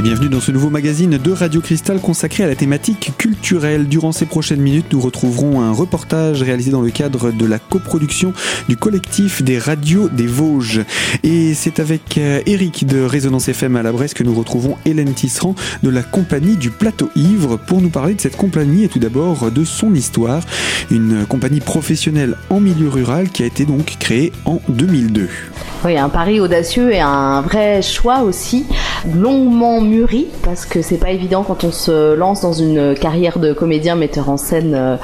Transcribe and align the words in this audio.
Et 0.00 0.02
bienvenue 0.02 0.30
dans 0.30 0.40
ce 0.40 0.50
nouveau 0.50 0.70
magazine 0.70 1.18
de 1.18 1.30
Radio 1.30 1.60
Cristal 1.60 2.00
consacré 2.00 2.42
à 2.42 2.46
la 2.46 2.56
thématique 2.56 3.12
culturelle. 3.18 3.86
Durant 3.86 4.12
ces 4.12 4.24
prochaines 4.24 4.62
minutes, 4.62 4.94
nous 4.94 5.00
retrouverons 5.00 5.60
un 5.60 5.72
reportage 5.72 6.42
réalisé 6.42 6.70
dans 6.70 6.80
le 6.80 6.90
cadre 6.90 7.32
de 7.32 7.44
la 7.44 7.58
coproduction 7.58 8.32
du 8.66 8.78
collectif 8.78 9.42
des 9.42 9.58
radios 9.58 10.08
des 10.08 10.26
Vosges. 10.26 10.86
Et 11.22 11.52
c'est 11.52 11.80
avec 11.80 12.16
Eric 12.16 12.86
de 12.86 13.02
Résonance 13.02 13.50
FM 13.50 13.76
à 13.76 13.82
la 13.82 13.92
Bresse 13.92 14.14
que 14.14 14.22
nous 14.22 14.32
retrouvons 14.32 14.78
Hélène 14.86 15.12
Tisserand 15.12 15.54
de 15.82 15.90
la 15.90 16.02
compagnie 16.02 16.56
du 16.56 16.70
Plateau 16.70 17.10
Ivre 17.14 17.58
pour 17.58 17.82
nous 17.82 17.90
parler 17.90 18.14
de 18.14 18.22
cette 18.22 18.38
compagnie 18.38 18.84
et 18.84 18.88
tout 18.88 19.00
d'abord 19.00 19.50
de 19.50 19.64
son 19.64 19.92
histoire. 19.94 20.42
Une 20.90 21.26
compagnie 21.26 21.60
professionnelle 21.60 22.38
en 22.48 22.60
milieu 22.60 22.88
rural 22.88 23.28
qui 23.28 23.42
a 23.42 23.46
été 23.46 23.66
donc 23.66 23.96
créée 23.98 24.32
en 24.46 24.62
2002. 24.70 25.28
Oui, 25.84 25.96
un 25.96 26.10
pari 26.10 26.40
audacieux 26.40 26.92
et 26.92 27.00
un 27.00 27.40
vrai 27.40 27.80
choix 27.80 28.20
aussi, 28.20 28.66
longuement 29.14 29.80
mûri, 29.80 30.28
parce 30.42 30.66
que 30.66 30.82
c'est 30.82 30.98
pas 30.98 31.10
évident 31.10 31.42
quand 31.42 31.64
on 31.64 31.72
se 31.72 32.14
lance 32.14 32.40
dans 32.42 32.52
une 32.52 32.94
carrière 32.94 33.38
de 33.38 33.52
comédien 33.52 33.96
metteur 33.96 34.28
en 34.28 34.36
scène 34.36 34.74
euh, 34.74 34.96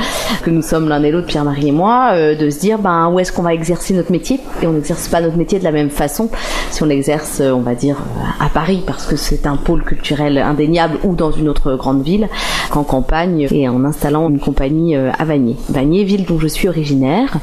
que 0.43 0.51
nous 0.51 0.63
sommes 0.63 0.89
l'un 0.89 1.03
et 1.03 1.11
l'autre, 1.11 1.27
Pierre-Marie 1.27 1.69
et 1.69 1.73
moi, 1.73 2.11
euh, 2.13 2.35
de 2.35 2.51
se 2.51 2.61
dire 2.61 2.79
ben 2.79 3.11
où 3.11 3.19
est-ce 3.19 3.33
qu'on 3.33 3.43
va 3.43 3.55
exercer 3.55 3.95
notre 3.95 4.13
métier? 4.13 4.41
Et 4.63 4.67
on 4.67 4.73
n'exerce 4.73 5.09
pas 5.09 5.21
notre 5.21 5.37
métier 5.37 5.59
de 5.59 5.65
la 5.65 5.73
même 5.73 5.91
façon 5.91 6.31
si 6.71 6.83
on 6.83 6.87
l'exerce, 6.87 7.41
on 7.41 7.61
va 7.61 7.75
dire, 7.75 7.97
à 8.41 8.49
Paris 8.49 8.83
parce 8.87 9.07
que 9.07 9.17
c'est 9.17 9.47
un 9.47 9.57
pôle 9.57 9.83
culturel 9.83 10.39
indéniable 10.39 10.99
ou 11.05 11.15
dans 11.15 11.31
une 11.31 11.49
autre 11.49 11.77
grande 11.77 12.03
ville 12.03 12.29
qu'en 12.71 12.85
campagne 12.85 13.49
et 13.51 13.69
en 13.69 13.85
installant 13.85 14.29
une 14.29 14.39
compagnie 14.39 14.97
euh, 14.97 15.11
à 15.19 15.25
Vanier. 15.25 15.57
Vanier, 15.69 16.05
ville 16.05 16.25
dont 16.25 16.39
je 16.39 16.49
suis 16.49 16.69
originaire. 16.69 17.37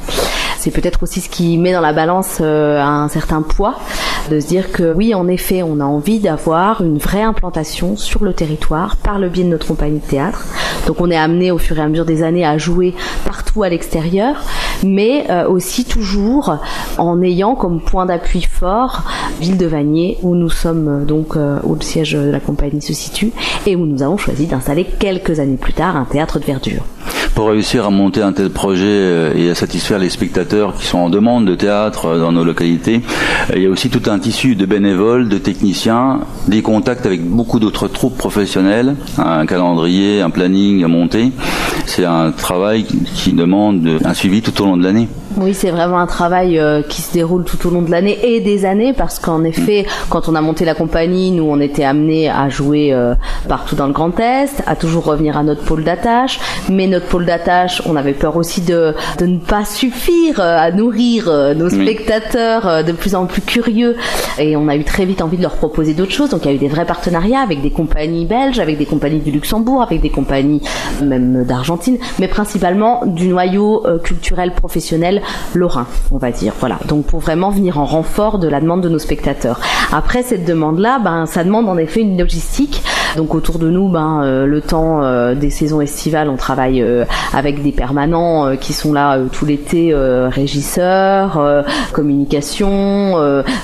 C'est 0.64 0.70
peut-être 0.70 1.02
aussi 1.02 1.20
ce 1.20 1.28
qui 1.28 1.58
met 1.58 1.74
dans 1.74 1.82
la 1.82 1.92
balance 1.92 2.40
un 2.40 3.08
certain 3.08 3.42
poids 3.42 3.76
de 4.30 4.40
se 4.40 4.46
dire 4.46 4.72
que 4.72 4.94
oui, 4.94 5.14
en 5.14 5.28
effet, 5.28 5.62
on 5.62 5.78
a 5.78 5.84
envie 5.84 6.20
d'avoir 6.20 6.80
une 6.80 6.96
vraie 6.96 7.20
implantation 7.20 7.96
sur 7.98 8.24
le 8.24 8.32
territoire 8.32 8.96
par 8.96 9.18
le 9.18 9.28
biais 9.28 9.44
de 9.44 9.50
notre 9.50 9.66
compagnie 9.66 9.98
de 9.98 10.06
théâtre. 10.06 10.46
Donc 10.86 11.00
on 11.00 11.10
est 11.10 11.16
amené 11.16 11.50
au 11.50 11.58
fur 11.58 11.78
et 11.78 11.82
à 11.82 11.88
mesure 11.88 12.06
des 12.06 12.22
années 12.22 12.46
à 12.46 12.56
jouer 12.56 12.94
partout 13.26 13.62
à 13.62 13.68
l'extérieur, 13.68 14.36
mais 14.82 15.26
euh, 15.30 15.46
aussi 15.48 15.84
toujours 15.84 16.56
en 16.98 17.22
ayant 17.22 17.54
comme 17.54 17.80
point 17.80 18.06
d'appui 18.06 18.42
fort 18.42 19.02
Ville 19.40 19.58
de 19.58 19.66
Vanier, 19.66 20.18
où 20.22 20.34
nous 20.34 20.50
sommes 20.50 20.88
euh, 20.88 21.04
donc 21.04 21.36
euh, 21.36 21.58
où 21.64 21.74
le 21.74 21.82
siège 21.82 22.12
de 22.12 22.30
la 22.30 22.40
compagnie 22.40 22.82
se 22.82 22.92
situe 22.92 23.32
et 23.66 23.76
où 23.76 23.86
nous 23.86 24.02
avons 24.02 24.16
choisi 24.16 24.46
d'installer 24.46 24.84
quelques 24.84 25.40
années 25.40 25.56
plus 25.56 25.72
tard 25.72 25.96
un 25.96 26.04
théâtre 26.04 26.38
de 26.38 26.44
verdure. 26.44 26.84
Pour 27.34 27.48
réussir 27.48 27.84
à 27.84 27.90
monter 27.90 28.22
un 28.22 28.32
tel 28.32 28.50
projet 28.50 29.32
et 29.36 29.50
à 29.50 29.56
satisfaire 29.56 29.98
les 29.98 30.08
spectateurs 30.08 30.74
qui 30.74 30.86
sont 30.86 30.98
en 30.98 31.10
demande 31.10 31.44
de 31.46 31.56
théâtre 31.56 32.16
dans 32.16 32.30
nos 32.30 32.44
localités, 32.44 33.00
il 33.56 33.62
y 33.62 33.66
a 33.66 33.70
aussi 33.70 33.90
tout 33.90 34.08
un 34.08 34.20
tissu 34.20 34.54
de 34.54 34.64
bénévoles, 34.66 35.28
de 35.28 35.38
techniciens, 35.38 36.20
des 36.46 36.62
contacts 36.62 37.06
avec 37.06 37.28
beaucoup 37.28 37.58
d'autres 37.58 37.88
troupes 37.88 38.16
professionnelles, 38.16 38.94
un 39.18 39.46
calendrier, 39.46 40.20
un 40.20 40.30
planning 40.30 40.84
à 40.84 40.88
monter. 40.88 41.32
C'est 41.86 42.04
un 42.04 42.30
travail 42.30 42.84
qui 42.84 43.32
demande 43.32 43.98
un 44.04 44.14
suivi 44.14 44.40
tout 44.40 44.62
au 44.62 44.66
long 44.66 44.76
de 44.76 44.84
l'année. 44.84 45.08
Oui, 45.36 45.52
c'est 45.52 45.70
vraiment 45.70 45.98
un 45.98 46.06
travail 46.06 46.60
euh, 46.60 46.82
qui 46.82 47.02
se 47.02 47.12
déroule 47.12 47.42
tout 47.42 47.66
au 47.66 47.70
long 47.70 47.82
de 47.82 47.90
l'année 47.90 48.16
et 48.22 48.40
des 48.40 48.64
années 48.64 48.92
parce 48.92 49.18
qu'en 49.18 49.42
effet, 49.42 49.84
quand 50.08 50.28
on 50.28 50.36
a 50.36 50.40
monté 50.40 50.64
la 50.64 50.74
compagnie, 50.74 51.32
nous 51.32 51.42
on 51.42 51.58
était 51.58 51.82
amenés 51.82 52.30
à 52.30 52.48
jouer 52.48 52.92
euh, 52.92 53.16
partout 53.48 53.74
dans 53.74 53.88
le 53.88 53.92
Grand 53.92 54.16
Est, 54.20 54.62
à 54.66 54.76
toujours 54.76 55.04
revenir 55.04 55.36
à 55.36 55.42
notre 55.42 55.64
pôle 55.64 55.82
d'attache, 55.82 56.38
mais 56.70 56.86
notre 56.86 57.06
pôle 57.06 57.26
d'attache, 57.26 57.82
on 57.84 57.96
avait 57.96 58.12
peur 58.12 58.36
aussi 58.36 58.60
de, 58.60 58.94
de 59.18 59.26
ne 59.26 59.38
pas 59.38 59.64
suffire 59.64 60.38
euh, 60.38 60.56
à 60.56 60.70
nourrir 60.70 61.28
nos 61.56 61.68
spectateurs 61.68 62.84
de 62.84 62.92
plus 62.92 63.16
en 63.16 63.26
plus 63.26 63.42
curieux. 63.42 63.96
Et 64.38 64.56
on 64.56 64.68
a 64.68 64.76
eu 64.76 64.84
très 64.84 65.04
vite 65.04 65.20
envie 65.20 65.36
de 65.36 65.42
leur 65.42 65.56
proposer 65.56 65.94
d'autres 65.94 66.12
choses. 66.12 66.30
Donc 66.30 66.44
il 66.44 66.48
y 66.48 66.52
a 66.52 66.54
eu 66.54 66.58
des 66.58 66.68
vrais 66.68 66.84
partenariats 66.84 67.40
avec 67.40 67.60
des 67.60 67.70
compagnies 67.70 68.24
belges, 68.24 68.60
avec 68.60 68.78
des 68.78 68.86
compagnies 68.86 69.20
du 69.20 69.32
Luxembourg, 69.32 69.82
avec 69.82 70.00
des 70.00 70.10
compagnies 70.10 70.62
même 71.02 71.44
d'Argentine, 71.44 71.98
mais 72.20 72.28
principalement 72.28 73.04
du 73.04 73.28
noyau 73.28 73.84
culturel 74.04 74.52
professionnel 74.52 75.22
lorrain, 75.54 75.86
on 76.10 76.18
va 76.18 76.30
dire. 76.30 76.52
Voilà. 76.60 76.78
Donc 76.88 77.06
pour 77.06 77.20
vraiment 77.20 77.50
venir 77.50 77.78
en 77.78 77.84
renfort 77.84 78.38
de 78.38 78.48
la 78.48 78.60
demande 78.60 78.82
de 78.82 78.88
nos 78.88 78.98
spectateurs. 78.98 79.60
Après 79.92 80.22
cette 80.22 80.44
demande-là, 80.44 80.98
ben 81.02 81.26
ça 81.26 81.44
demande 81.44 81.68
en 81.68 81.76
effet 81.76 82.00
une 82.00 82.18
logistique. 82.18 82.82
Donc 83.16 83.34
autour 83.34 83.58
de 83.58 83.70
nous, 83.70 83.88
ben 83.88 84.22
euh, 84.24 84.46
le 84.46 84.60
temps 84.60 85.02
euh, 85.02 85.34
des 85.34 85.50
saisons 85.50 85.80
estivales, 85.80 86.28
on 86.28 86.36
travaille 86.36 86.82
euh, 86.82 87.04
avec 87.32 87.62
des 87.62 87.70
permanents 87.70 88.56
qui 88.56 88.72
sont 88.72 88.92
là 88.92 89.18
tout 89.32 89.44
l'été, 89.44 89.94
régisseurs, 89.94 91.64
communication, 91.92 93.14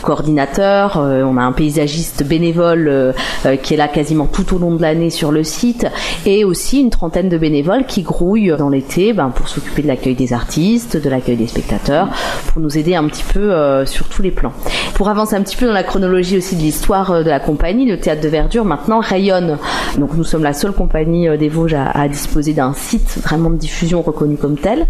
coordinateurs. 0.03 0.97
on 0.97 1.37
a 1.37 1.43
un 1.43 1.53
paysagiste 1.53 2.25
bénévole 2.25 3.15
qui 3.63 3.75
est 3.75 3.77
là 3.77 3.89
quasiment 3.89 4.27
tout 4.27 4.55
au 4.55 4.59
long 4.59 4.75
de 4.75 4.83
l'année 4.83 5.11
sur 5.11 5.31
le 5.31 5.45
site, 5.45 5.87
et 6.27 6.45
aussi 6.45 6.81
une 6.81 6.91
trentaine 6.91 7.29
de 7.29 7.39
bénévoles 7.39 7.87
qui 7.87 8.03
grouillent 8.03 8.55
dans 8.59 8.69
l'été 8.69 9.13
ben, 9.13 9.31
pour 9.31 9.49
s'occuper 9.49 9.83
de 9.83 9.89
l'accueil 9.89 10.15
des 10.15 10.33
artistes, 10.33 10.97
de 10.97 11.09
l'accueil 11.09 11.37
des 11.37 11.47
spectateurs, 11.51 12.09
pour 12.53 12.63
nous 12.63 12.79
aider 12.79 12.95
un 12.95 13.05
petit 13.05 13.25
peu 13.25 13.53
euh, 13.53 13.85
sur 13.85 14.09
tous 14.09 14.23
les 14.23 14.31
plans. 14.31 14.53
Pour 14.95 15.09
avancer 15.09 15.35
un 15.35 15.43
petit 15.43 15.57
peu 15.57 15.67
dans 15.67 15.73
la 15.73 15.83
chronologie 15.83 16.39
aussi 16.39 16.57
de 16.57 16.61
l'histoire 16.61 17.11
euh, 17.11 17.23
de 17.23 17.29
la 17.29 17.41
compagnie, 17.41 17.87
le 17.87 17.99
théâtre 17.99 18.23
de 18.23 18.29
verdure 18.29 18.65
maintenant 18.65 19.01
rayonne. 19.01 19.59
Donc 19.99 20.15
nous 20.15 20.25
sommes 20.25 20.43
la 20.43 20.53
seule 20.53 20.73
compagnie 20.73 21.29
euh, 21.29 21.37
des 21.37 21.49
Vosges 21.49 21.75
à, 21.75 22.09
disposer 22.09 22.53
d'un 22.53 22.73
site 22.73 23.19
vraiment 23.23 23.51
de 23.51 23.57
diffusion 23.57 24.03
reconnu 24.03 24.37
comme 24.37 24.57
tel. 24.57 24.87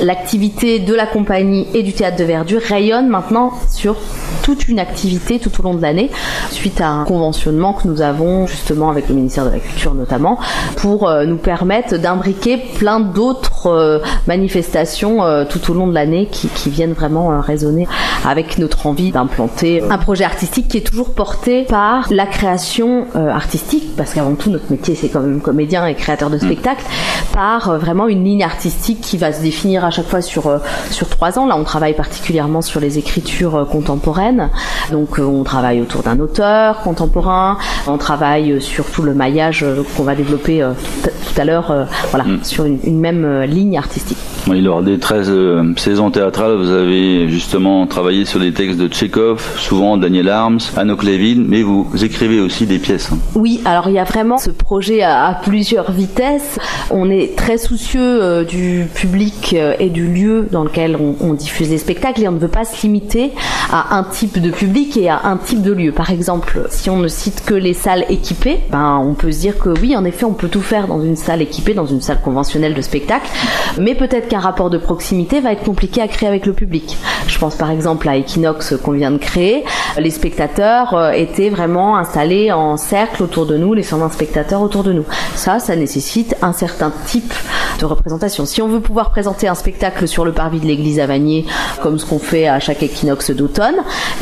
L'activité 0.00 0.78
de 0.78 0.94
la 0.94 1.06
compagnie 1.06 1.66
et 1.74 1.82
du 1.82 1.92
théâtre 1.92 2.18
de 2.18 2.24
verdure 2.24 2.60
rayonne 2.60 3.08
maintenant 3.08 3.52
sur 3.70 3.96
toute 4.42 4.68
une 4.68 4.78
activité 4.78 5.38
tout 5.38 5.50
au 5.60 5.62
long 5.62 5.74
de 5.74 5.82
l'année, 5.82 6.10
suite 6.50 6.80
à 6.80 6.88
un 6.88 7.04
conventionnement 7.04 7.72
que 7.72 7.88
nous 7.88 8.02
avons 8.02 8.46
justement 8.46 8.90
avec 8.90 9.08
le 9.08 9.14
ministère 9.14 9.44
de 9.44 9.50
la 9.50 9.58
Culture 9.58 9.94
notamment, 9.94 10.38
pour 10.76 11.10
nous 11.26 11.36
permettre 11.36 11.96
d'imbriquer 11.96 12.58
plein 12.58 13.00
d'autres 13.00 14.02
manifestations 14.28 15.46
tout 15.48 15.70
au 15.70 15.74
long 15.74 15.85
de 15.86 15.94
l'année 15.94 16.28
qui, 16.30 16.48
viennent 16.70 16.92
vraiment 16.92 17.30
euh, 17.30 17.40
résonner 17.40 17.86
avec 18.24 18.58
notre 18.58 18.86
envie 18.86 19.12
d'implanter 19.12 19.82
un 19.88 19.98
projet 19.98 20.24
artistique 20.24 20.68
qui 20.68 20.78
est 20.78 20.86
toujours 20.86 21.14
porté 21.14 21.62
par 21.62 22.06
la 22.10 22.26
création 22.26 23.06
euh, 23.14 23.28
artistique, 23.30 23.94
parce 23.96 24.12
qu'avant 24.12 24.34
tout 24.34 24.50
notre 24.50 24.70
métier 24.70 24.94
c'est 24.94 25.08
quand 25.08 25.20
même 25.20 25.40
comédien 25.40 25.86
et 25.86 25.94
créateur 25.94 26.28
de 26.28 26.36
mm. 26.36 26.40
spectacle, 26.40 26.84
par 27.32 27.70
euh, 27.70 27.78
vraiment 27.78 28.08
une 28.08 28.24
ligne 28.24 28.42
artistique 28.42 29.00
qui 29.00 29.16
va 29.16 29.32
se 29.32 29.42
définir 29.42 29.84
à 29.84 29.90
chaque 29.90 30.08
fois 30.08 30.22
sur 30.22 30.60
sur 30.90 31.08
trois 31.08 31.38
ans. 31.38 31.46
Là, 31.46 31.56
on 31.56 31.64
travaille 31.64 31.94
particulièrement 31.94 32.62
sur 32.62 32.80
les 32.80 32.98
écritures 32.98 33.66
contemporaines, 33.70 34.50
donc 34.90 35.18
on 35.18 35.44
travaille 35.44 35.80
autour 35.80 36.02
d'un 36.02 36.18
auteur 36.18 36.80
contemporain, 36.80 37.58
on 37.86 37.98
travaille 37.98 38.60
sur 38.60 38.86
tout 38.86 39.02
le 39.02 39.14
maillage 39.14 39.64
qu'on 39.96 40.02
va 40.02 40.14
développer 40.14 40.66
tout, 41.02 41.40
à 41.40 41.44
l'heure, 41.44 41.86
voilà, 42.10 42.24
mm. 42.24 42.44
sur 42.44 42.64
une, 42.64 42.78
une 42.84 43.00
même 43.00 43.42
ligne 43.42 43.78
artistique. 43.78 44.18
Oui, 44.48 44.60
lors 44.60 44.82
des 44.82 44.98
13 44.98 45.30
saison 45.78 46.10
théâtrale, 46.10 46.56
vous 46.56 46.70
avez 46.70 47.28
justement 47.28 47.86
travaillé 47.86 48.24
sur 48.24 48.40
des 48.40 48.52
textes 48.52 48.78
de 48.78 48.88
Tchekhov, 48.88 49.58
souvent 49.58 49.96
Daniel 49.96 50.28
Arms, 50.28 50.60
Anno 50.76 50.96
Levin, 50.96 51.44
mais 51.46 51.62
vous 51.62 51.86
écrivez 52.02 52.40
aussi 52.40 52.66
des 52.66 52.78
pièces. 52.78 53.10
Hein. 53.12 53.18
Oui, 53.34 53.60
alors 53.64 53.88
il 53.88 53.94
y 53.94 53.98
a 53.98 54.04
vraiment 54.04 54.38
ce 54.38 54.50
projet 54.50 55.02
à, 55.02 55.38
plusieurs 55.42 55.92
vitesses. 55.92 56.58
On 56.90 57.10
est 57.10 57.36
très 57.36 57.58
soucieux 57.58 58.22
euh, 58.22 58.44
du 58.44 58.86
public 58.94 59.54
euh, 59.56 59.74
et 59.78 59.90
du 59.90 60.06
lieu 60.06 60.48
dans 60.50 60.64
lequel 60.64 60.96
on, 61.20 61.34
diffuse 61.34 61.68
les 61.70 61.78
spectacles 61.78 62.22
et 62.22 62.28
on 62.28 62.32
ne 62.32 62.38
veut 62.38 62.48
pas 62.48 62.64
se 62.64 62.82
limiter 62.82 63.32
à 63.70 63.96
un 63.96 64.04
type 64.04 64.40
de 64.40 64.50
public 64.50 64.96
et 64.96 65.10
à 65.10 65.20
un 65.24 65.36
type 65.36 65.60
de 65.60 65.72
lieu. 65.72 65.92
Par 65.92 66.10
exemple, 66.10 66.66
si 66.70 66.88
on 66.88 66.96
ne 66.96 67.08
cite 67.08 67.44
que 67.44 67.54
les 67.54 67.74
salles 67.74 68.06
équipées, 68.08 68.60
ben 68.70 68.98
on 69.04 69.14
peut 69.14 69.32
se 69.32 69.40
dire 69.40 69.58
que 69.58 69.68
oui, 69.80 69.94
en 69.96 70.04
effet, 70.04 70.24
on 70.24 70.32
peut 70.32 70.48
tout 70.48 70.62
faire 70.62 70.86
dans 70.86 71.02
une 71.02 71.16
salle 71.16 71.42
équipée, 71.42 71.74
dans 71.74 71.86
une 71.86 72.00
salle 72.00 72.20
conventionnelle 72.22 72.74
de 72.74 72.80
spectacle, 72.80 73.28
mais 73.78 73.94
peut-être 73.94 74.28
qu'un 74.28 74.40
rapport 74.40 74.70
de 74.70 74.78
proximité 74.78 75.40
va 75.40 75.52
être 75.52 75.55
compliqué 75.56 76.00
à 76.00 76.08
créer 76.08 76.28
avec 76.28 76.46
le 76.46 76.52
public. 76.52 76.96
Je 77.26 77.38
pense 77.38 77.56
par 77.56 77.70
exemple 77.70 78.08
à 78.08 78.16
Equinox 78.16 78.74
qu'on 78.82 78.92
vient 78.92 79.10
de 79.10 79.18
créer. 79.18 79.64
Les 79.98 80.10
spectateurs 80.10 80.94
euh, 80.94 81.10
étaient 81.10 81.50
vraiment 81.50 81.96
installés 81.96 82.52
en 82.52 82.76
cercle 82.76 83.22
autour 83.22 83.46
de 83.46 83.56
nous, 83.56 83.74
les 83.74 83.82
120 83.82 84.12
spectateurs 84.12 84.62
autour 84.62 84.84
de 84.84 84.92
nous. 84.92 85.04
Ça, 85.34 85.58
ça 85.58 85.76
nécessite 85.76 86.36
un 86.42 86.52
certain 86.52 86.92
type 87.06 87.32
de 87.78 87.84
représentation. 87.84 88.46
Si 88.46 88.62
on 88.62 88.68
veut 88.68 88.80
pouvoir 88.80 89.10
présenter 89.10 89.48
un 89.48 89.54
spectacle 89.54 90.08
sur 90.08 90.24
le 90.24 90.32
parvis 90.32 90.60
de 90.60 90.66
l'église 90.66 91.00
à 91.00 91.06
Vanier, 91.06 91.44
comme 91.82 91.98
ce 91.98 92.06
qu'on 92.06 92.18
fait 92.18 92.46
à 92.48 92.60
chaque 92.60 92.82
équinoxe 92.82 93.30
d'automne, 93.30 93.76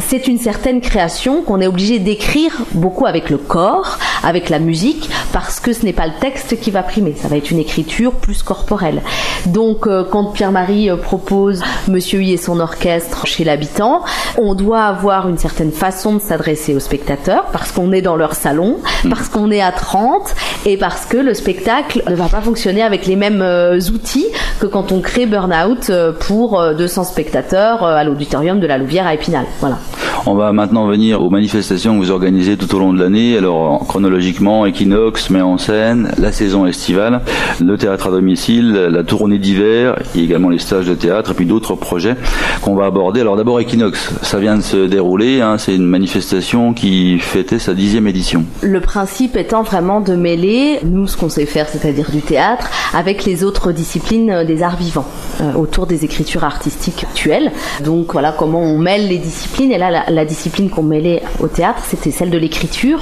c'est 0.08 0.28
une 0.28 0.38
certaine 0.38 0.80
création 0.80 1.42
qu'on 1.42 1.60
est 1.60 1.66
obligé 1.66 1.98
d'écrire 1.98 2.52
beaucoup 2.72 3.06
avec 3.06 3.30
le 3.30 3.38
corps, 3.38 3.98
avec 4.22 4.48
la 4.48 4.58
musique, 4.58 5.08
parce 5.32 5.60
que 5.60 5.72
ce 5.72 5.84
n'est 5.84 5.92
pas 5.92 6.06
le 6.06 6.14
texte 6.20 6.60
qui 6.60 6.70
va 6.70 6.82
primer. 6.82 7.14
Ça 7.14 7.28
va 7.28 7.36
être 7.36 7.50
une 7.50 7.58
écriture 7.58 8.12
plus 8.12 8.42
corporelle. 8.42 9.02
Donc, 9.46 9.86
euh, 9.86 10.04
quand 10.04 10.24
Pierre-Marie 10.32 10.90
euh, 10.90 10.96
propose 10.96 11.62
Monsieur 11.88 12.20
Huy 12.20 12.32
et 12.32 12.36
son 12.36 12.60
orchestre 12.60 13.26
chez 13.26 13.44
l'habitant, 13.44 14.04
on 14.38 14.54
doit 14.54 14.84
avoir 14.84 15.28
une 15.28 15.38
certaine 15.38 15.72
façon 15.72 16.14
de 16.14 16.20
s'adresser 16.20 16.74
aux 16.74 16.80
spectateurs 16.80 17.46
parce 17.52 17.72
qu'on 17.72 17.92
est 17.92 18.02
dans 18.02 18.16
leur 18.16 18.34
salon, 18.34 18.78
parce 19.08 19.28
qu'on 19.28 19.50
est 19.50 19.60
à 19.60 19.72
30 19.72 20.34
et 20.66 20.76
parce 20.76 21.04
que 21.06 21.16
le 21.16 21.34
spectacle 21.34 22.02
ne 22.08 22.14
va 22.14 22.28
pas 22.28 22.40
fonctionner 22.40 22.82
avec 22.82 23.06
les 23.06 23.16
mêmes 23.16 23.43
euh, 23.44 23.78
outils 23.92 24.26
que 24.60 24.66
quand 24.66 24.92
on 24.92 25.00
crée 25.00 25.26
Burnout 25.26 25.90
euh, 25.90 26.12
pour 26.12 26.62
200 26.74 27.04
spectateurs 27.04 27.84
à 27.84 28.04
l'auditorium 28.04 28.60
de 28.60 28.66
la 28.66 28.78
Louvière 28.78 29.06
à 29.06 29.14
Épinal. 29.14 29.44
Voilà. 29.60 29.78
On 30.26 30.36
va 30.36 30.52
maintenant 30.52 30.86
venir 30.86 31.20
aux 31.20 31.28
manifestations 31.28 31.92
que 31.92 31.98
vous 31.98 32.10
organisez 32.10 32.56
tout 32.56 32.74
au 32.74 32.78
long 32.78 32.94
de 32.94 32.98
l'année. 32.98 33.36
Alors 33.36 33.86
chronologiquement, 33.86 34.64
Equinox 34.64 35.28
met 35.28 35.42
en 35.42 35.58
scène 35.58 36.12
la 36.16 36.32
saison 36.32 36.64
estivale, 36.64 37.20
le 37.60 37.76
théâtre 37.76 38.06
à 38.06 38.10
domicile, 38.10 38.72
la 38.72 39.04
tournée 39.04 39.36
d'hiver, 39.36 39.96
et 40.16 40.20
également 40.20 40.48
les 40.48 40.58
stages 40.58 40.86
de 40.86 40.94
théâtre, 40.94 41.32
et 41.32 41.34
puis 41.34 41.44
d'autres 41.44 41.74
projets 41.74 42.16
qu'on 42.62 42.74
va 42.74 42.86
aborder. 42.86 43.20
Alors 43.20 43.36
d'abord 43.36 43.60
Equinox, 43.60 44.14
ça 44.22 44.38
vient 44.38 44.56
de 44.56 44.62
se 44.62 44.86
dérouler. 44.86 45.42
Hein, 45.42 45.58
c'est 45.58 45.76
une 45.76 45.84
manifestation 45.84 46.72
qui 46.72 47.18
fêtait 47.18 47.58
sa 47.58 47.74
dixième 47.74 48.06
édition. 48.06 48.44
Le 48.62 48.80
principe 48.80 49.36
étant 49.36 49.62
vraiment 49.62 50.00
de 50.00 50.14
mêler 50.14 50.78
nous 50.84 51.06
ce 51.06 51.18
qu'on 51.18 51.28
sait 51.28 51.44
faire, 51.44 51.68
c'est-à-dire 51.68 52.10
du 52.10 52.22
théâtre, 52.22 52.70
avec 52.94 53.26
les 53.26 53.44
autres 53.44 53.72
disciplines 53.72 54.44
des 54.46 54.62
arts 54.62 54.78
vivants 54.78 55.06
euh, 55.42 55.52
autour 55.52 55.86
des 55.86 56.06
écritures 56.06 56.44
artistiques 56.44 57.04
actuelles. 57.04 57.52
Donc 57.84 58.14
voilà 58.14 58.32
comment 58.32 58.62
on 58.62 58.78
mêle 58.78 59.06
les 59.06 59.18
disciplines. 59.18 59.70
Et 59.70 59.76
là, 59.76 60.13
la 60.14 60.24
discipline 60.24 60.70
qu'on 60.70 60.82
mêlait 60.82 61.22
au 61.40 61.48
théâtre, 61.48 61.82
c'était 61.86 62.10
celle 62.10 62.30
de 62.30 62.38
l'écriture, 62.38 63.00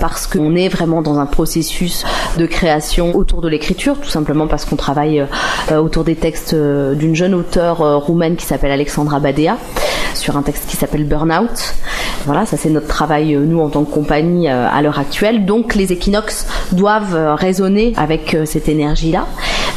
parce 0.00 0.26
qu'on 0.26 0.54
est 0.56 0.68
vraiment 0.68 1.02
dans 1.02 1.18
un 1.18 1.26
processus 1.26 2.04
de 2.38 2.46
création 2.46 3.14
autour 3.14 3.40
de 3.40 3.48
l'écriture, 3.48 3.98
tout 4.00 4.08
simplement 4.08 4.46
parce 4.46 4.64
qu'on 4.64 4.76
travaille 4.76 5.24
euh, 5.70 5.78
autour 5.78 6.04
des 6.04 6.16
textes 6.16 6.54
euh, 6.54 6.94
d'une 6.94 7.14
jeune 7.14 7.34
auteure 7.34 7.82
euh, 7.82 7.96
roumaine 7.96 8.36
qui 8.36 8.46
s'appelle 8.46 8.72
Alexandra 8.72 9.20
Badea 9.20 9.56
sur 10.14 10.36
un 10.36 10.42
texte 10.42 10.68
qui 10.68 10.76
s'appelle 10.76 11.04
Burnout. 11.04 11.74
Voilà, 12.26 12.46
ça 12.46 12.56
c'est 12.56 12.70
notre 12.70 12.88
travail, 12.88 13.34
nous, 13.36 13.60
en 13.60 13.68
tant 13.68 13.84
que 13.84 13.92
compagnie 13.92 14.48
à 14.48 14.82
l'heure 14.82 14.98
actuelle. 14.98 15.46
Donc 15.46 15.74
les 15.74 15.92
équinoxes 15.92 16.46
doivent 16.72 17.16
résonner 17.36 17.94
avec 17.96 18.36
cette 18.44 18.68
énergie-là. 18.68 19.26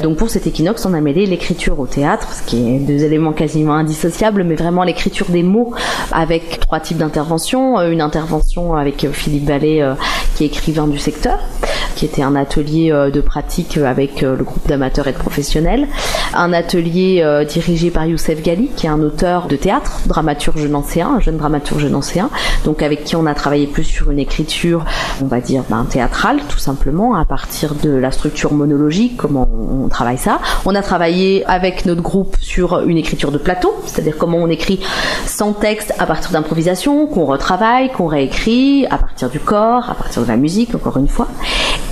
Donc 0.01 0.17
pour 0.17 0.29
cet 0.29 0.47
équinoxe, 0.47 0.85
on 0.85 0.93
a 0.93 1.01
mêlé 1.01 1.25
l'écriture 1.25 1.79
au 1.79 1.87
théâtre, 1.87 2.27
ce 2.33 2.43
qui 2.43 2.57
est 2.57 2.79
deux 2.79 3.03
éléments 3.03 3.31
quasiment 3.31 3.73
indissociables, 3.73 4.43
mais 4.43 4.55
vraiment 4.55 4.83
l'écriture 4.83 5.27
des 5.29 5.43
mots 5.43 5.73
avec 6.11 6.59
trois 6.59 6.79
types 6.79 6.97
d'interventions. 6.97 7.79
Une 7.81 8.01
intervention 8.01 8.75
avec 8.75 9.07
Philippe 9.11 9.47
Vallée, 9.47 9.87
qui 10.35 10.43
est 10.43 10.47
écrivain 10.47 10.87
du 10.87 10.97
secteur, 10.97 11.39
qui 11.95 12.05
était 12.05 12.23
un 12.23 12.35
atelier 12.35 12.91
de 12.91 13.21
pratique 13.21 13.77
avec 13.77 14.21
le 14.21 14.43
groupe 14.43 14.67
d'amateurs 14.67 15.07
et 15.07 15.13
de 15.13 15.17
professionnels. 15.17 15.87
Un 16.33 16.51
atelier 16.53 17.45
dirigé 17.47 17.91
par 17.91 18.05
Youssef 18.05 18.41
Gali, 18.41 18.69
qui 18.75 18.87
est 18.87 18.89
un 18.89 19.01
auteur 19.01 19.47
de 19.47 19.55
théâtre, 19.55 19.99
dramaturge 20.07 20.65
nancéen, 20.65 21.15
un 21.17 21.19
jeune 21.19 21.37
dramaturge 21.37 21.85
nancéen, 21.85 22.29
donc 22.65 22.81
avec 22.81 23.03
qui 23.03 23.15
on 23.15 23.25
a 23.25 23.35
travaillé 23.35 23.67
plus 23.67 23.83
sur 23.83 24.11
une 24.11 24.19
écriture, 24.19 24.85
on 25.21 25.27
va 25.27 25.39
dire, 25.39 25.63
ben, 25.69 25.85
théâtrale, 25.89 26.41
tout 26.49 26.57
simplement, 26.57 27.15
à 27.15 27.25
partir 27.25 27.75
de 27.75 27.91
la 27.91 28.11
structure 28.11 28.53
monologique, 28.53 29.17
comment 29.17 29.47
on 29.51 29.82
travaille 29.89 30.17
ça. 30.17 30.39
On 30.65 30.75
a 30.75 30.81
travaillé 30.81 31.45
avec 31.45 31.85
notre 31.85 32.01
groupe 32.01 32.37
sur 32.39 32.81
une 32.81 32.97
écriture 32.97 33.31
de 33.31 33.37
plateau, 33.37 33.73
c'est-à-dire 33.85 34.17
comment 34.17 34.37
on 34.37 34.49
écrit 34.49 34.79
sans 35.25 35.53
texte 35.53 35.93
à 35.99 36.05
partir 36.05 36.31
d'improvisation, 36.31 37.07
qu'on 37.07 37.25
retravaille, 37.25 37.91
qu'on 37.91 38.07
réécrit 38.07 38.85
à 38.87 38.97
partir 38.97 39.29
du 39.29 39.39
corps, 39.39 39.89
à 39.89 39.95
partir 39.95 40.21
de 40.23 40.27
la 40.27 40.37
musique, 40.37 40.75
encore 40.75 40.97
une 40.97 41.07
fois. 41.07 41.27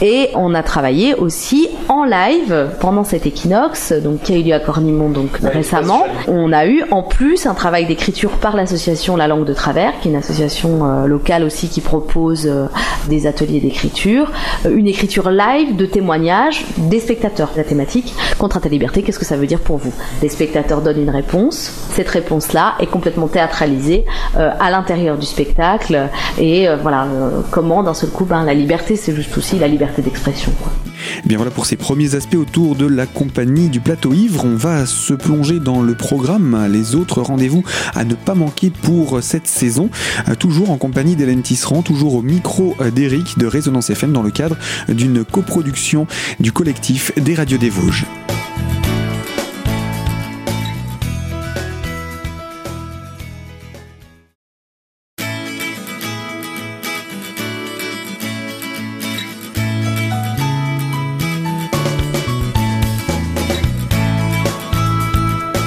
Et 0.02 0.30
on 0.34 0.56
a 0.56 0.64
travaillé 0.64 1.14
aussi 1.14 1.70
en 1.88 2.04
live 2.06 2.70
pendant 2.80 3.04
cet 3.04 3.28
équinoxe, 3.28 3.94
donc 3.94 4.22
qui 4.22 4.34
a 4.34 4.38
eu 4.38 4.42
lieu 4.42 4.54
à 4.54 4.60
Cornimont 4.60 5.10
donc 5.10 5.38
récemment. 5.44 6.06
On 6.28 6.52
a 6.52 6.66
eu 6.66 6.84
en 6.90 7.04
plus 7.04 7.46
un 7.46 7.54
travail 7.54 7.86
d'écriture 7.86 8.32
par 8.32 8.56
l'association 8.56 9.16
La 9.16 9.28
Langue 9.28 9.46
de 9.46 9.54
Travers, 9.54 9.94
qui 10.00 10.08
est 10.08 10.12
une 10.12 10.18
association 10.18 10.86
euh, 10.86 11.06
locale 11.06 11.44
aussi 11.44 11.70
qui 11.70 11.82
propose 11.82 12.48
euh, 12.48 12.66
des 13.10 13.28
ateliers 13.28 13.60
d'écriture, 13.60 14.32
euh, 14.66 14.76
une 14.76 14.88
écriture 14.88 15.30
live 15.30 15.76
de 15.76 15.86
témoignages 15.86 16.66
des 16.78 17.00
spectateurs. 17.00 17.52
La 17.56 17.64
thématique 17.64 18.16
contrainte 18.40 18.66
à 18.66 18.70
liberté, 18.70 19.04
qu'est-ce 19.04 19.20
que 19.20 19.26
ça 19.26 19.38
veut 19.38 19.46
dire 19.46 19.60
pour 19.60 19.78
vous? 19.78 19.94
Les 20.24 20.30
spectateurs 20.30 20.82
donnent 20.82 21.02
une 21.02 21.12
réponse. 21.12 21.72
Cette 21.92 22.10
réponse-là 22.10 22.74
est 22.80 22.88
complètement 22.88 23.28
théâtralisée 23.28 24.06
à 24.36 24.72
l'intérieur 24.72 25.18
du 25.18 25.26
spectacle 25.26 26.08
et 26.40 26.68
voilà 26.82 27.06
comment 27.52 27.84
d'un 27.84 27.94
seul 27.94 28.10
coup 28.10 28.26
ben, 28.26 28.44
la 28.44 28.54
liberté 28.54 28.96
c'est 28.96 29.14
juste 29.14 29.38
aussi 29.38 29.60
la 29.60 29.68
liberté 29.68 29.91
d'expression. 30.00 30.52
Bien 31.26 31.38
voilà 31.38 31.52
pour 31.52 31.66
ces 31.66 31.76
premiers 31.76 32.16
aspects 32.16 32.36
autour 32.36 32.76
de 32.76 32.86
la 32.86 33.06
compagnie 33.06 33.70
du 33.70 33.80
plateau 33.80 34.14
ivre. 34.14 34.46
On 34.46 34.56
va 34.56 34.86
se 34.86 35.14
plonger 35.14 35.60
dans 35.60 35.82
le 35.82 35.96
programme, 35.96 36.68
les 36.72 36.96
autres 36.96 37.22
rendez-vous 37.22 37.64
à 37.94 38.06
ne 38.06 38.16
pas 38.16 38.36
manquer 38.36 38.70
pour 38.70 39.22
cette 39.22 39.48
saison. 39.48 39.90
Toujours 40.40 40.72
en 40.72 40.78
compagnie 40.78 41.16
d'Hélène 41.16 41.42
Tisserand, 41.42 41.82
toujours 41.82 42.16
au 42.16 42.22
micro 42.22 42.76
d'Eric 42.94 43.38
de 43.38 43.46
Résonance 43.46 43.90
FM 43.90 44.14
dans 44.14 44.24
le 44.24 44.32
cadre 44.32 44.58
d'une 44.88 45.26
coproduction 45.26 46.08
du 46.40 46.52
collectif 46.52 47.12
des 47.18 47.36
radios 47.36 47.58
des 47.58 47.70
Vosges. 47.70 48.06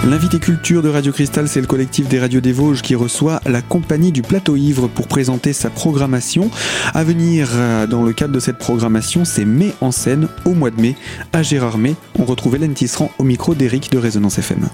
L'invité 0.07 0.39
culture 0.39 0.83
de 0.83 0.91
Radio 0.91 1.13
Cristal, 1.13 1.49
c'est 1.49 1.63
le 1.63 1.67
collectif 1.67 2.09
des 2.09 2.21
radios 2.21 2.43
des 2.43 2.53
Vosges 2.53 2.83
qui 2.83 2.95
reçoit 2.95 3.41
la 3.47 3.63
compagnie 3.63 4.13
du 4.13 4.21
Plateau 4.21 4.55
Ivre 4.55 4.87
pour 4.87 5.09
présenter 5.09 5.55
sa 5.55 5.71
programmation. 5.71 6.51
À 6.93 7.05
venir 7.05 7.49
dans 7.89 8.03
le 8.03 8.13
cadre 8.13 8.35
de 8.35 8.39
cette 8.39 8.59
programmation, 8.59 9.25
c'est 9.25 9.47
Mai 9.47 9.73
en 9.81 9.93
scène 9.93 10.29
au 10.45 10.51
mois 10.51 10.71
de 10.71 10.79
mai 10.79 10.95
à 11.33 11.43
Gérard 11.43 11.79
May. 11.79 11.95
On 12.19 12.25
retrouve 12.27 12.57
Hélène 12.57 12.75
Tisserand 12.75 13.11
au 13.19 13.25
micro 13.25 13.55
d'Éric 13.55 13.91
de 13.93 13.99
Résonance 13.99 14.39
FM. 14.39 14.69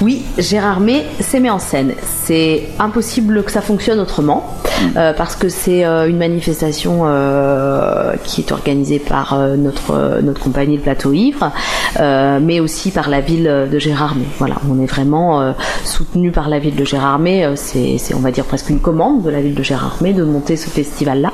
Oui, 0.00 0.22
Gérard 0.38 0.80
May, 0.80 1.04
c'est 1.20 1.38
Mai 1.38 1.50
en 1.50 1.60
scène. 1.60 1.92
C'est 2.24 2.64
impossible 2.80 3.44
que 3.44 3.52
ça 3.52 3.62
fonctionne 3.62 4.00
autrement 4.00 4.58
euh, 4.96 5.12
parce 5.12 5.36
que 5.36 5.48
c'est 5.48 5.84
euh, 5.84 6.08
une 6.08 6.18
manifestation 6.18 7.02
euh, 7.04 8.14
qui 8.24 8.40
est 8.40 8.52
organisée 8.52 8.98
par 8.98 9.34
euh, 9.34 9.56
notre, 9.56 10.20
notre 10.22 10.40
compagnie 10.40 10.76
le 10.76 10.82
Plateau 10.82 11.12
Ivre, 11.12 11.52
mais 12.00 12.60
aussi 12.60 12.90
par 12.90 13.08
la 13.08 13.20
ville 13.20 13.68
de 13.70 13.78
Gérard 13.78 14.16
May. 14.16 14.26
Voilà 14.38 14.56
on 14.70 14.80
est 14.82 14.86
vraiment 14.86 15.40
euh, 15.40 15.52
soutenu 15.84 16.30
par 16.30 16.48
la 16.48 16.58
ville 16.58 16.76
de 16.76 16.84
Gérardmer. 16.84 17.50
C'est, 17.56 17.98
on 18.14 18.20
va 18.20 18.30
dire 18.30 18.44
presque 18.44 18.70
une 18.70 18.80
commande 18.80 19.22
de 19.22 19.30
la 19.30 19.40
ville 19.40 19.54
de 19.54 19.62
Gérardmer 19.62 20.12
de 20.12 20.24
monter 20.24 20.56
ce 20.56 20.68
festival-là. 20.68 21.32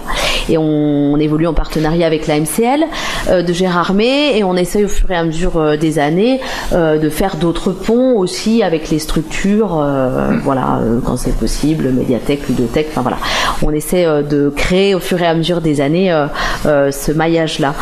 Et 0.49 0.59
on, 0.59 1.17
évolue 1.21 1.47
en 1.47 1.53
partenariat 1.53 2.07
avec 2.07 2.27
la 2.27 2.41
MCL 2.41 2.85
euh, 3.29 3.43
de 3.43 3.53
Gérardmer 3.53 4.39
et 4.39 4.43
on 4.43 4.57
essaye 4.57 4.87
au 4.87 4.89
fur 4.89 5.11
et 5.11 5.17
à 5.17 5.23
mesure 5.23 5.59
euh, 5.59 5.77
des 5.77 5.99
années 5.99 6.41
de 6.73 7.09
faire 7.11 7.37
d'autres 7.37 7.73
ponts 7.73 8.17
aussi 8.17 8.63
avec 8.63 8.91
les 8.91 8.99
structures, 8.99 9.85
voilà, 10.45 10.81
quand 11.05 11.17
c'est 11.17 11.37
possible, 11.37 11.91
médiathèque, 11.91 12.49
ludothèque, 12.49 12.89
enfin 12.91 13.03
voilà. 13.03 13.19
On 13.63 13.71
essaie 13.71 14.07
de 14.23 14.49
créer 14.55 14.95
au 14.95 15.01
fur 15.01 15.21
et 15.21 15.27
à 15.27 15.35
mesure 15.35 15.61
des 15.61 15.81
années 15.81 16.11
ce 16.65 17.13
maillage-là. 17.13 17.75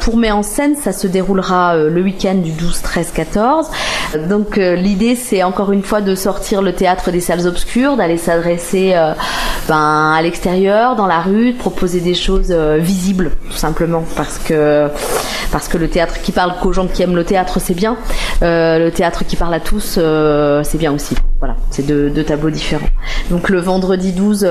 pour 0.00 0.16
Mai 0.16 0.30
en 0.30 0.42
scène, 0.42 0.74
ça 0.76 0.92
se 0.92 1.06
déroulera 1.06 1.76
le 1.76 2.02
week-end 2.02 2.34
du 2.34 2.52
12, 2.52 2.82
13, 2.82 3.12
14. 3.12 3.66
Donc 4.26 4.58
euh, 4.58 4.74
l'idée 4.74 5.14
c'est 5.14 5.42
encore 5.42 5.72
une 5.72 5.82
fois 5.82 6.00
de 6.00 6.14
sortir 6.14 6.62
le 6.62 6.72
théâtre 6.72 7.10
des 7.10 7.20
salles 7.20 7.46
obscures, 7.46 7.96
d'aller 7.96 8.16
s'adresser 8.16 8.92
euh, 8.94 9.12
ben, 9.68 10.12
à 10.16 10.22
l'extérieur, 10.22 10.96
dans 10.96 11.06
la 11.06 11.20
rue, 11.20 11.52
de 11.52 11.58
proposer 11.58 12.00
des 12.00 12.14
choses 12.14 12.50
euh, 12.50 12.78
visibles 12.78 13.32
tout 13.50 13.56
simplement 13.56 14.04
parce 14.16 14.38
que 14.38 14.88
parce 15.52 15.68
que 15.68 15.78
le 15.78 15.88
théâtre 15.88 16.20
qui 16.20 16.32
parle 16.32 16.54
qu'aux 16.60 16.72
gens 16.72 16.86
qui 16.86 17.02
aiment 17.02 17.16
le 17.16 17.24
théâtre 17.24 17.60
c'est 17.60 17.74
bien, 17.74 17.96
le 18.42 18.90
théâtre 18.90 19.24
qui 19.24 19.36
parle 19.36 19.54
à 19.54 19.60
tous 19.60 19.98
c'est 20.62 20.78
bien 20.78 20.92
aussi. 20.92 21.14
Voilà, 21.46 21.60
c'est 21.70 21.86
deux, 21.86 22.24
tableaux 22.24 22.50
différents. 22.50 22.88
Donc 23.30 23.50
le 23.50 23.60
vendredi 23.60 24.12
12, 24.12 24.44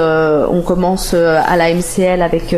on 0.50 0.62
commence 0.62 1.14
à 1.14 1.58
la 1.58 1.74
MCL 1.74 2.22
avec 2.22 2.56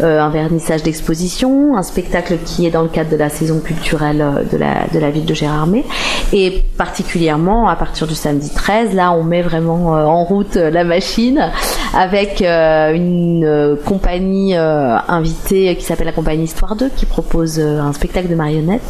un 0.00 0.28
vernissage 0.28 0.82
d'exposition, 0.82 1.76
un 1.76 1.84
spectacle 1.84 2.38
qui 2.44 2.66
est 2.66 2.70
dans 2.70 2.82
le 2.82 2.88
cadre 2.88 3.10
de 3.10 3.16
la 3.16 3.28
saison 3.28 3.60
culturelle 3.60 4.24
de 4.50 4.58
la, 4.98 5.10
ville 5.10 5.24
de 5.24 5.34
Gérardmer. 5.34 5.84
Et 6.32 6.64
particulièrement 6.76 7.68
à 7.68 7.76
partir 7.76 8.06
du 8.06 8.14
samedi 8.14 8.50
13, 8.50 8.94
là 8.94 9.12
on 9.12 9.22
met 9.22 9.42
vraiment 9.42 9.96
euh, 9.96 10.04
en 10.04 10.24
route 10.24 10.56
euh, 10.56 10.70
la 10.70 10.82
machine 10.82 11.50
avec 11.94 12.42
euh, 12.42 12.92
une 12.92 13.78
compagnie 13.84 14.54
invitée 14.56 15.76
qui 15.76 15.84
s'appelle 15.84 16.06
la 16.06 16.12
compagnie 16.12 16.44
Histoire 16.44 16.76
2 16.76 16.90
qui 16.96 17.06
propose 17.06 17.58
un 17.58 17.92
spectacle 17.92 18.28
de 18.28 18.34
marionnettes 18.34 18.82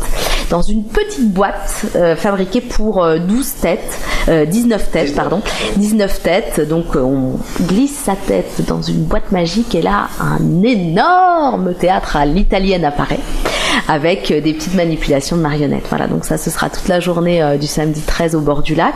dans 0.50 0.62
une 0.62 0.84
petite 0.84 1.32
boîte 1.32 1.86
fabriquée 2.16 2.60
pour 2.60 3.06
12 3.06 3.54
têtes, 3.60 3.98
19 4.28 4.85
têtes 4.90 5.14
pardon, 5.14 5.40
19 5.76 6.22
têtes. 6.22 6.68
Donc 6.68 6.96
on 6.96 7.38
glisse 7.66 7.96
sa 7.96 8.16
tête 8.16 8.62
dans 8.66 8.82
une 8.82 9.04
boîte 9.04 9.32
magique 9.32 9.74
et 9.74 9.82
là 9.82 10.08
un 10.20 10.62
énorme 10.62 11.74
théâtre 11.74 12.16
à 12.16 12.26
l'italienne 12.26 12.84
apparaît 12.84 13.20
avec 13.88 14.32
des 14.32 14.52
petites 14.52 14.74
manipulations 14.74 15.36
de 15.36 15.42
marionnettes. 15.42 15.86
Voilà, 15.88 16.06
donc 16.06 16.24
ça 16.24 16.38
ce 16.38 16.50
sera 16.50 16.70
toute 16.70 16.88
la 16.88 17.00
journée 17.00 17.42
euh, 17.42 17.56
du 17.56 17.66
samedi 17.66 18.00
13 18.00 18.34
au 18.34 18.40
bord 18.40 18.62
du 18.62 18.74
lac. 18.74 18.94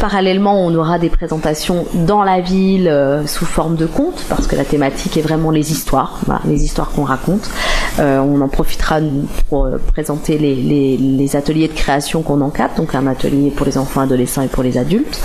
Parallèlement, 0.00 0.64
on 0.64 0.74
aura 0.74 0.98
des 0.98 1.10
présentations 1.10 1.86
dans 1.94 2.22
la 2.22 2.40
ville 2.40 2.88
euh, 2.88 3.26
sous 3.26 3.44
forme 3.44 3.76
de 3.76 3.86
contes, 3.86 4.24
parce 4.28 4.46
que 4.46 4.56
la 4.56 4.64
thématique 4.64 5.16
est 5.16 5.22
vraiment 5.22 5.50
les 5.50 5.72
histoires, 5.72 6.20
les 6.46 6.64
histoires 6.64 6.90
qu'on 6.90 7.04
raconte. 7.04 7.50
Euh, 7.98 8.18
on 8.18 8.40
en 8.40 8.48
profitera 8.48 9.00
pour 9.48 9.68
présenter 9.92 10.38
les, 10.38 10.54
les, 10.96 11.36
ateliers 11.36 11.68
de 11.68 11.74
création 11.74 12.22
qu'on 12.22 12.40
encadre, 12.40 12.74
donc 12.76 12.94
un 12.94 13.06
atelier 13.06 13.50
pour 13.50 13.66
les 13.66 13.78
enfants, 13.78 14.00
adolescents 14.00 14.42
et 14.42 14.48
pour 14.48 14.62
les 14.62 14.78
adultes. 14.78 15.20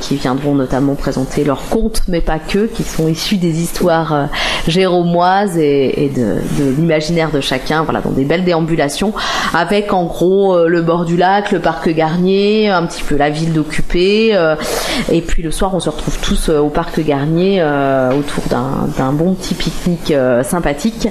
Qui 0.00 0.16
viendront 0.16 0.54
notamment 0.54 0.94
présenter 0.94 1.44
leurs 1.44 1.68
contes, 1.68 2.02
mais 2.08 2.20
pas 2.20 2.38
que, 2.38 2.66
qui 2.66 2.82
sont 2.82 3.08
issus 3.08 3.36
des 3.36 3.60
histoires 3.60 4.28
géromoises 4.66 5.56
et, 5.58 6.10
de, 6.14 6.36
l'imaginaire 6.76 7.30
de 7.30 7.40
chacun, 7.40 7.82
voilà, 7.82 8.00
dans 8.00 8.10
des 8.10 8.24
belles 8.24 8.44
déambulations, 8.44 9.12
avec 9.54 9.92
en 9.92 10.04
gros 10.04 10.66
le 10.66 10.82
bord 10.82 11.04
du 11.04 11.16
lac, 11.16 11.52
le 11.52 11.60
parc 11.60 11.88
Garnier, 11.90 12.68
un 12.68 12.84
petit 12.86 13.02
peu 13.02 13.16
la 13.16 13.30
ville 13.30 13.52
d'Occupé, 13.52 14.36
et 15.10 15.20
puis 15.20 15.42
le 15.42 15.50
soir 15.50 15.74
on 15.74 15.80
se 15.80 15.90
retrouve 15.90 16.18
tous 16.20 16.48
au 16.48 16.68
parc 16.68 17.00
Garnier 17.00 17.62
autour 17.62 18.44
d'un 18.50 19.12
bon 19.12 19.34
petit 19.34 19.54
pique-nique 19.54 20.14
sympathique 20.42 21.08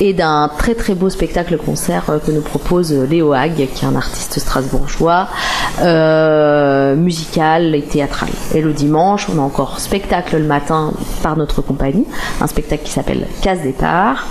et 0.00 0.12
d'un 0.12 0.50
très 0.56 0.74
très 0.74 0.94
beau 0.94 1.08
spectacle-concert 1.08 2.04
que 2.24 2.30
nous 2.30 2.40
propose 2.40 2.92
Léo 2.92 3.32
Hague, 3.32 3.66
qui 3.74 3.84
est 3.84 3.88
un 3.88 3.96
artiste 3.96 4.38
strasbourgeois, 4.38 5.28
euh, 5.80 6.94
musical 6.96 7.74
théâtral. 7.82 8.30
Et 8.54 8.60
le 8.60 8.72
dimanche, 8.72 9.28
on 9.28 9.38
a 9.38 9.42
encore 9.42 9.80
spectacle 9.80 10.36
le 10.36 10.44
matin 10.44 10.92
par 11.22 11.36
notre 11.36 11.62
compagnie, 11.62 12.06
un 12.40 12.46
spectacle 12.46 12.84
qui 12.84 12.92
s'appelle 12.92 13.26
Casse 13.42 13.62
Départ. 13.62 14.26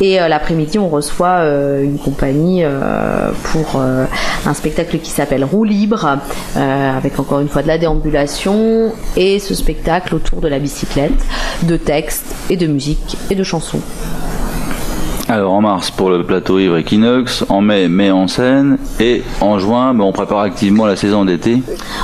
Et 0.00 0.20
euh, 0.20 0.28
l'après-midi, 0.28 0.78
on 0.78 0.88
reçoit 0.88 1.38
euh, 1.38 1.82
une 1.82 1.98
compagnie 1.98 2.64
pour 3.44 3.80
un 3.80 4.54
spectacle 4.54 4.98
qui 4.98 5.10
s'appelle 5.10 5.44
Roue 5.44 5.64
libre, 5.64 6.18
avec 6.56 7.18
encore 7.18 7.40
une 7.40 7.48
fois 7.48 7.62
de 7.62 7.68
la 7.68 7.78
déambulation 7.78 8.92
et 9.16 9.38
ce 9.38 9.54
spectacle 9.54 10.14
autour 10.14 10.40
de 10.40 10.48
la 10.48 10.58
bicyclette, 10.58 11.24
de 11.62 11.76
textes 11.76 12.34
et 12.50 12.56
de 12.56 12.66
musique 12.66 13.16
et 13.30 13.34
de 13.34 13.44
chansons. 13.44 13.80
Alors 15.34 15.54
en 15.54 15.62
mars 15.62 15.90
pour 15.90 16.10
le 16.10 16.22
plateau 16.22 16.60
Ivre 16.60 16.76
Equinox, 16.76 17.44
en 17.48 17.60
mai, 17.60 17.88
mai 17.88 18.12
en 18.12 18.28
scène, 18.28 18.78
et 19.00 19.24
en 19.40 19.58
juin, 19.58 19.92
ben, 19.92 20.04
on 20.04 20.12
prépare 20.12 20.38
activement 20.38 20.86
la 20.86 20.94
saison 20.94 21.24
d'été. 21.24 21.60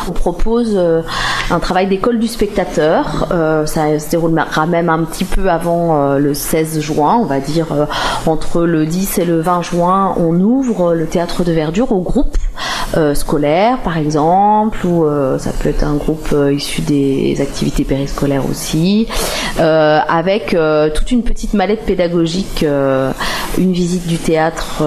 On 0.09 0.11
propose 0.11 0.73
euh, 0.75 1.03
un 1.49 1.61
travail 1.61 1.87
d'école 1.87 2.19
du 2.19 2.27
spectateur. 2.27 3.29
Euh, 3.31 3.67
ça 3.67 4.01
se 4.01 4.11
déroulera 4.11 4.67
même 4.67 4.89
un 4.89 5.05
petit 5.05 5.23
peu 5.23 5.49
avant 5.49 5.95
euh, 5.95 6.19
le 6.19 6.35
16 6.35 6.81
juin, 6.81 7.19
on 7.21 7.25
va 7.25 7.39
dire 7.39 7.69
entre 8.27 8.63
le 8.63 8.85
10 8.85 9.19
et 9.19 9.25
le 9.25 9.41
20 9.41 9.63
juin, 9.63 10.13
on 10.17 10.35
ouvre 10.41 10.95
le 10.95 11.07
théâtre 11.07 11.45
de 11.45 11.53
verdure 11.53 11.93
au 11.93 12.01
groupe 12.01 12.37
scolaire 13.15 13.79
par 13.79 13.97
exemple, 13.97 14.87
ou 14.87 15.07
ça 15.39 15.51
peut 15.53 15.69
être 15.69 15.85
un 15.85 15.95
groupe 15.95 16.35
issu 16.53 16.83
des 16.83 17.37
activités 17.41 17.85
périscolaires 17.85 18.49
aussi, 18.49 19.07
avec 19.59 20.57
toute 20.95 21.11
une 21.13 21.23
petite 21.23 21.55
mallette 21.55 21.85
pédagogique 21.85 22.65
une 23.59 23.73
visite 23.73 24.07
du 24.07 24.19
théâtre 24.19 24.83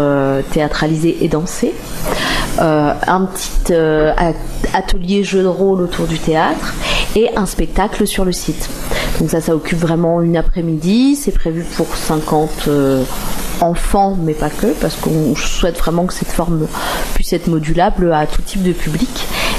théâtralisé 0.51 1.17
et 1.21 1.27
dansé, 1.27 1.73
un 2.57 3.25
petit 3.25 3.73
atelier 4.73 5.23
jeu 5.23 5.43
de 5.43 5.47
rôle 5.47 5.81
autour 5.81 6.07
du 6.07 6.19
théâtre 6.19 6.73
et 7.15 7.29
un 7.35 7.45
spectacle 7.45 8.07
sur 8.07 8.25
le 8.25 8.31
site. 8.31 8.69
Donc 9.19 9.29
ça, 9.29 9.41
ça 9.41 9.55
occupe 9.55 9.79
vraiment 9.79 10.21
une 10.21 10.37
après-midi. 10.37 11.15
C'est 11.15 11.31
prévu 11.31 11.63
pour 11.77 11.95
50 11.95 12.65
euh, 12.67 13.03
enfants, 13.61 14.17
mais 14.21 14.33
pas 14.33 14.49
que, 14.49 14.67
parce 14.81 14.95
qu'on 14.95 15.35
souhaite 15.35 15.77
vraiment 15.77 16.05
que 16.05 16.13
cette 16.13 16.31
forme 16.31 16.67
puisse 17.13 17.22
être 17.31 17.47
modulable 17.47 18.11
à 18.13 18.25
tout 18.27 18.41
type 18.41 18.63
de 18.63 18.73
public. 18.73 19.09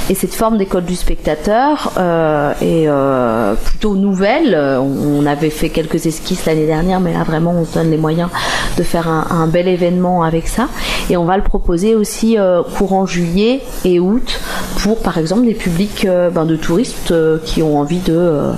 Et 0.07 0.13
cette 0.13 0.35
forme 0.35 0.59
d'école 0.59 0.85
du 0.85 0.95
spectateur 0.95 1.93
euh, 1.97 2.53
est 2.61 2.87
euh, 2.87 3.55
plutôt 3.55 3.95
nouvelle. 3.95 4.55
On, 4.55 5.25
avait 5.25 5.49
fait 5.49 5.69
quelques 5.69 6.05
esquisses 6.05 6.45
l'année 6.45 6.67
dernière, 6.67 6.99
mais 6.99 7.13
là 7.13 7.23
vraiment 7.23 7.51
on 7.51 7.65
se 7.65 7.73
donne 7.73 7.89
les 7.89 7.97
moyens 7.97 8.29
de 8.77 8.83
faire 8.83 9.07
un, 9.07 9.47
bel 9.47 9.67
événement 9.67 10.21
avec 10.21 10.47
ça. 10.47 10.67
Et 11.09 11.17
on 11.17 11.25
va 11.25 11.37
le 11.37 11.43
proposer 11.43 11.95
aussi 11.95 12.37
euh, 12.37 12.61
courant 12.77 13.07
juillet 13.07 13.61
et 13.83 13.99
août 13.99 14.39
pour 14.83 14.99
par 14.99 15.17
exemple 15.17 15.45
des 15.45 15.55
publics 15.55 16.05
ben, 16.05 16.45
de 16.45 16.55
touristes 16.55 17.13
qui 17.43 17.63
ont 17.63 17.79
envie 17.79 17.99
de 17.99 18.51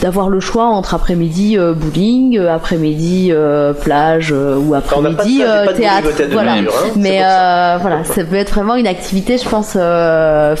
d'avoir 0.00 0.28
le 0.28 0.40
choix 0.40 0.64
entre 0.64 0.94
après-midi 0.94 1.58
euh, 1.58 1.74
bowling, 1.74 2.38
euh, 2.38 2.54
après-midi 2.54 3.30
euh, 3.32 3.72
plage 3.72 4.32
ou 4.32 4.74
après-midi 4.74 5.42
théâtre. 5.76 6.08
voilà. 6.32 6.54
Hein, 6.54 6.64
Mais 6.96 7.18
voilà, 7.80 8.04
ça 8.04 8.24
peut 8.24 8.36
être 8.36 8.54
vraiment 8.54 8.76
une 8.76 8.86
activité, 8.86 9.38
je 9.38 9.48
pense, 9.48 9.76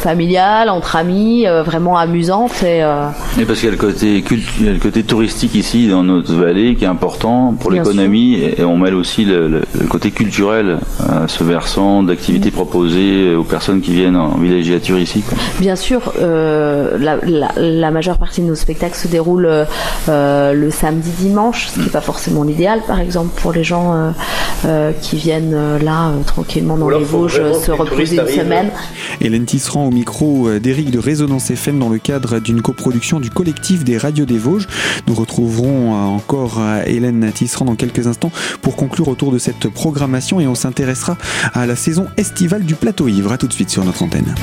familiale, 0.00 0.68
entre 0.68 0.96
amis, 0.96 1.46
vraiment 1.64 1.96
amusante. 1.96 2.62
Et, 2.62 2.80
et 3.40 3.44
parce 3.44 3.60
qu'il 3.60 3.68
y 3.68 3.72
a 3.72 3.72
le 3.72 3.76
côté 3.76 4.24
le 4.60 4.78
côté 4.78 5.02
touristique 5.02 5.54
ici 5.54 5.88
dans 5.88 6.02
notre 6.02 6.32
vallée 6.34 6.74
qui 6.74 6.84
est 6.84 6.88
important 6.88 7.54
pour 7.58 7.70
l'économie 7.70 8.34
et, 8.34 8.64
on 8.64 8.76
mêle 8.76 8.94
aussi 8.94 9.24
le, 9.24 9.62
côté 9.88 10.10
culturel 10.10 10.78
à 11.08 11.28
ce 11.28 11.42
versant 11.44 12.02
d'activités 12.02 12.50
proposées 12.50 13.34
aux 13.34 13.44
personnes 13.44 13.80
qui 13.80 13.92
viennent 13.92 14.16
en 14.16 14.36
villégiature 14.36 14.98
ici. 14.98 15.24
Bien 15.58 15.76
sûr, 15.76 16.12
la, 16.20 17.18
la 17.56 17.90
majeure 17.90 18.18
partie 18.18 18.42
de 18.42 18.46
nos 18.46 18.54
spectacles 18.54 18.96
se 18.96 19.08
déroulent 19.08 19.29
euh, 19.38 20.52
le 20.52 20.70
samedi 20.70 21.10
dimanche, 21.10 21.68
ce 21.68 21.74
qui 21.74 21.80
n'est 21.80 21.90
pas 21.90 22.00
forcément 22.00 22.42
l'idéal 22.42 22.80
par 22.86 23.00
exemple 23.00 23.38
pour 23.40 23.52
les 23.52 23.64
gens 23.64 23.94
euh, 23.94 24.10
euh, 24.64 24.92
qui 25.00 25.16
viennent 25.16 25.78
là 25.78 26.12
tranquillement 26.26 26.76
dans 26.76 26.88
les 26.88 27.04
Vosges 27.04 27.40
se 27.60 27.70
reposer 27.70 28.16
une 28.16 28.28
semaine. 28.28 28.70
Hélène 29.20 29.44
Tisserand 29.44 29.86
au 29.86 29.90
micro 29.90 30.48
d'Éric 30.58 30.90
de 30.90 30.98
Résonance 30.98 31.50
FM 31.50 31.78
dans 31.78 31.88
le 31.88 31.98
cadre 31.98 32.38
d'une 32.40 32.62
coproduction 32.62 33.20
du 33.20 33.30
collectif 33.30 33.84
des 33.84 33.98
radios 33.98 34.26
des 34.26 34.38
Vosges. 34.38 34.66
Nous 35.06 35.14
retrouverons 35.14 35.92
encore 35.92 36.60
Hélène 36.86 37.30
Tisserand 37.32 37.66
dans 37.66 37.76
quelques 37.76 38.06
instants 38.06 38.32
pour 38.62 38.76
conclure 38.76 39.08
autour 39.08 39.32
de 39.32 39.38
cette 39.38 39.68
programmation 39.68 40.40
et 40.40 40.46
on 40.46 40.54
s'intéressera 40.54 41.16
à 41.54 41.66
la 41.66 41.76
saison 41.76 42.06
estivale 42.16 42.62
du 42.64 42.74
plateau 42.74 43.08
ivre. 43.08 43.32
A 43.32 43.38
tout 43.38 43.48
de 43.48 43.52
suite 43.52 43.70
sur 43.70 43.84
notre 43.84 44.02
antenne. 44.02 44.34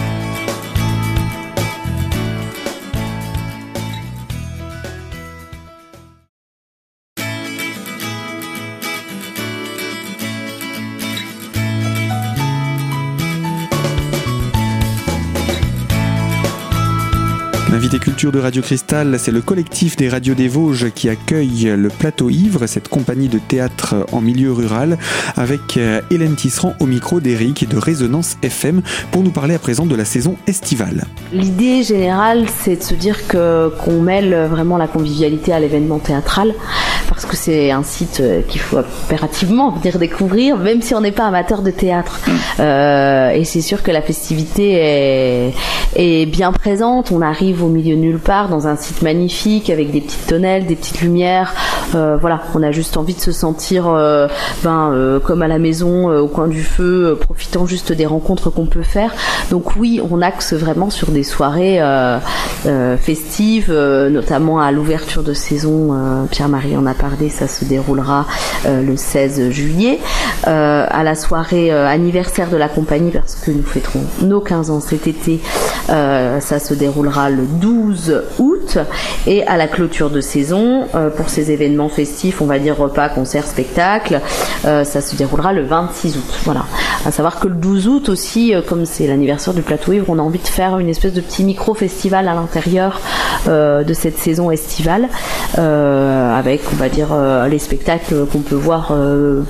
L'invité 17.88 18.04
culture 18.04 18.34
de 18.34 18.40
Radio 18.40 18.62
Cristal, 18.62 19.18
c'est 19.18 19.32
le 19.32 19.40
collectif 19.40 19.96
des 19.96 20.10
radios 20.10 20.34
des 20.34 20.50
Vosges 20.50 20.92
qui 20.94 21.08
accueille 21.08 21.74
le 21.74 21.88
Plateau 21.88 22.30
Ivre, 22.30 22.68
cette 22.68 22.90
compagnie 22.90 23.30
de 23.30 23.40
théâtre 23.40 24.06
en 24.12 24.20
milieu 24.20 24.52
rural, 24.52 24.98
avec 25.38 25.78
euh, 25.78 26.02
Hélène 26.12 26.36
Tisserand 26.36 26.76
au 26.82 26.86
micro 26.86 27.22
d'Eric 27.22 27.64
et 27.64 27.66
de 27.66 27.78
Résonance 27.78 28.36
FM 28.42 28.82
pour 29.10 29.24
nous 29.24 29.30
parler 29.30 29.56
à 29.56 29.60
présent 29.60 29.86
de 29.86 29.96
la 29.96 30.04
saison 30.04 30.36
estivale. 30.48 31.06
L'idée 31.32 31.82
générale, 31.82 32.48
c'est 32.60 32.76
de 32.76 32.84
se 32.84 32.94
dire 32.94 33.26
que 33.26 33.72
qu'on 33.82 34.02
mêle 34.02 34.36
vraiment 34.50 34.78
la 34.78 34.88
convivialité 34.88 35.54
à 35.54 35.62
l'événement 35.62 36.00
théâtral, 36.00 36.54
parce 37.08 37.26
que 37.26 37.38
c'est 37.38 37.72
un 37.72 37.84
site 37.84 38.20
euh, 38.20 38.42
qu'il 38.42 38.60
faut 38.60 38.80
impérativement 38.80 39.72
venir 39.72 39.98
découvrir, 39.98 40.58
même 40.58 40.82
si 40.82 40.94
on 40.94 41.00
n'est 41.00 41.14
pas 41.14 41.28
amateur 41.28 41.62
de 41.62 41.72
théâtre. 41.72 42.20
Euh, 42.60 43.30
et 43.30 43.46
c'est 43.46 43.62
sûr 43.62 43.82
que 43.82 43.92
la 43.92 44.02
festivité 44.02 44.74
est, 44.74 45.54
est 45.96 46.26
bien 46.26 46.52
présente. 46.52 47.14
On 47.14 47.22
arrive 47.22 47.64
au 47.64 47.77
milieu 47.78 47.96
nulle 47.96 48.20
part, 48.20 48.50
dans 48.50 48.68
un 48.68 48.76
site 48.76 49.02
magnifique 49.02 49.70
avec 49.70 49.92
des 49.92 50.02
petites 50.02 50.28
tonnelles, 50.28 50.66
des 50.66 50.76
petites 50.76 51.02
lumières. 51.02 51.54
Euh, 51.96 52.18
voilà, 52.20 52.42
on 52.56 52.64
a 52.64 52.72
juste 52.72 52.98
envie 52.98 53.14
de 53.14 53.22
se 53.22 53.32
sentir 53.32 53.88
euh, 53.88 54.28
ben, 54.64 54.92
euh, 54.92 55.20
comme 55.20 55.42
à 55.42 55.48
la 55.48 55.60
maison, 55.60 56.10
au 56.10 56.28
coin 56.28 56.48
du 56.48 56.64
feu, 56.64 57.18
profitant 57.20 57.66
juste 57.66 57.94
des 57.94 58.06
rencontres 58.06 58.50
qu'on 58.50 58.66
peut 58.66 58.84
faire. 58.84 59.14
Donc 59.52 59.76
oui, 59.78 60.02
on 60.10 60.22
axe 60.22 60.54
vraiment 60.54 60.90
sur 60.90 61.10
des 61.10 61.24
soirées 61.24 61.80
festives, 63.00 63.72
notamment 63.72 64.60
à 64.60 64.72
l'ouverture 64.72 65.24
de 65.24 65.34
saison. 65.34 66.28
Pierre-Marie 66.32 66.76
en 66.76 66.86
a 66.86 66.94
parlé, 66.94 67.30
ça 67.30 67.48
se 67.48 67.66
déroulera 67.66 68.26
le 68.66 68.96
16 68.96 69.50
juillet. 69.52 70.00
à 70.44 71.04
la 71.04 71.16
soirée 71.16 71.72
anniversaire 71.72 72.50
de 72.50 72.58
la 72.58 72.68
compagnie, 72.68 73.12
parce 73.12 73.36
que 73.36 73.52
nous 73.52 73.64
fêterons 73.64 74.04
nos 74.22 74.42
15 74.42 74.72
ans 74.72 74.82
cet 74.82 75.08
été, 75.08 75.40
ça 75.88 76.60
se 76.60 76.74
déroulera 76.74 77.30
le 77.30 77.44
12 77.44 77.67
août 77.68 78.78
et 79.26 79.46
à 79.46 79.58
la 79.58 79.68
clôture 79.68 80.10
de 80.10 80.22
saison 80.22 80.88
euh, 80.96 81.10
pour 81.10 81.30
ces 81.30 81.52
événements 81.52 81.90
festifs, 81.90 82.42
on 82.42 82.46
va 82.46 82.60
dire 82.60 82.78
repas, 82.78 83.10
concerts, 83.10 83.46
spectacles, 83.46 84.22
euh, 84.66 84.84
ça 84.84 85.02
se 85.02 85.16
déroulera 85.16 85.54
le 85.54 85.64
26 85.64 86.18
août. 86.18 86.40
Voilà. 86.44 86.66
À 87.06 87.12
savoir 87.12 87.40
que 87.40 87.48
le 87.48 87.56
12 87.56 87.88
août 87.88 88.10
aussi, 88.10 88.54
euh, 88.54 88.62
comme 88.62 88.86
c'est 88.86 89.08
l'anniversaire 89.08 89.54
du 89.54 89.62
plateau 89.62 89.94
ivre, 89.94 90.06
on 90.10 90.20
a 90.20 90.22
envie 90.22 90.40
de 90.40 90.48
faire 90.48 90.80
une 90.80 90.90
espèce 90.90 91.14
de 91.14 91.22
petit 91.22 91.44
micro 91.44 91.74
festival 91.74 92.28
à 92.28 92.34
l'intérieur 92.34 93.02
de 93.46 93.94
cette 93.94 94.18
saison 94.18 94.52
estivale 94.52 95.08
avec, 95.56 96.62
on 96.74 96.76
va 96.76 96.90
dire, 96.90 97.08
les 97.50 97.60
spectacles 97.60 98.26
qu'on 98.32 98.40
peut 98.40 98.56
voir 98.56 98.94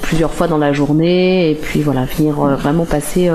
plusieurs 0.01 0.33
fois 0.33 0.47
dans 0.47 0.57
la 0.57 0.73
journée 0.73 1.49
et 1.49 1.55
puis 1.55 1.81
voilà, 1.81 2.05
venir 2.05 2.35
vraiment 2.35 2.85
passer 2.85 3.29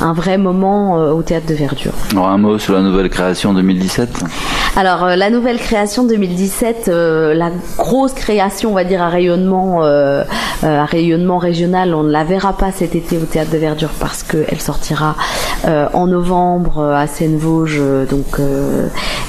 un 0.00 0.12
vrai 0.12 0.38
moment 0.38 0.94
au 0.94 1.22
théâtre 1.22 1.46
de 1.46 1.54
verdure. 1.54 1.92
Un 2.16 2.38
mot 2.38 2.58
sur 2.58 2.74
la 2.74 2.82
nouvelle 2.82 3.08
création 3.08 3.54
2017 3.54 4.23
Alors 4.76 5.06
la 5.06 5.30
nouvelle 5.30 5.58
création 5.58 6.04
2017, 6.04 6.88
la 6.88 7.50
grosse 7.78 8.12
création, 8.12 8.70
on 8.70 8.74
va 8.74 8.84
dire 8.84 9.02
à 9.02 9.08
rayonnement, 9.08 9.82
à 9.84 10.84
rayonnement 10.84 11.38
régional, 11.38 11.94
on 11.94 12.02
ne 12.02 12.10
la 12.10 12.24
verra 12.24 12.52
pas 12.54 12.72
cet 12.72 12.94
été 12.94 13.16
au 13.16 13.24
théâtre 13.24 13.52
de 13.52 13.58
Verdure 13.58 13.90
parce 14.00 14.22
qu'elle 14.22 14.60
sortira 14.60 15.14
en 15.64 16.06
novembre 16.06 16.82
à 16.82 17.06
Seine-Vosges, 17.06 17.80
donc 18.10 18.40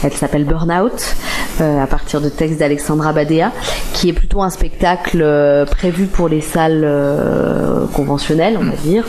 elle 0.04 0.14
s'appelle 0.14 0.46
Burnout. 0.46 1.16
Euh, 1.62 1.82
à 1.82 1.88
partir 1.88 2.20
de 2.20 2.28
textes 2.28 2.60
d'Alexandra 2.60 3.14
Badea, 3.14 3.52
qui 3.94 4.10
est 4.10 4.14
plutôt 4.14 4.42
un 4.42 4.50
spectacle 4.50 5.22
euh, 5.22 5.66
prévu 5.66 6.06
pour 6.06 6.28
les 6.28 6.42
salles 6.42 6.84
euh, 6.84 7.86
conventionnelles, 7.94 8.58
on 8.60 8.66
va 8.66 8.76
dire. 8.76 9.06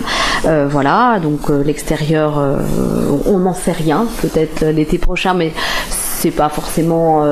voilà, 0.69 1.19
donc 1.21 1.49
l'extérieur, 1.49 2.41
on 3.27 3.39
n'en 3.39 3.55
sait 3.55 3.73
rien, 3.73 4.07
peut-être 4.23 4.65
l'été 4.67 4.99
prochain, 4.99 5.35
mais 5.35 5.53
c'est 5.91 6.31
pas 6.31 6.49
forcément 6.49 7.25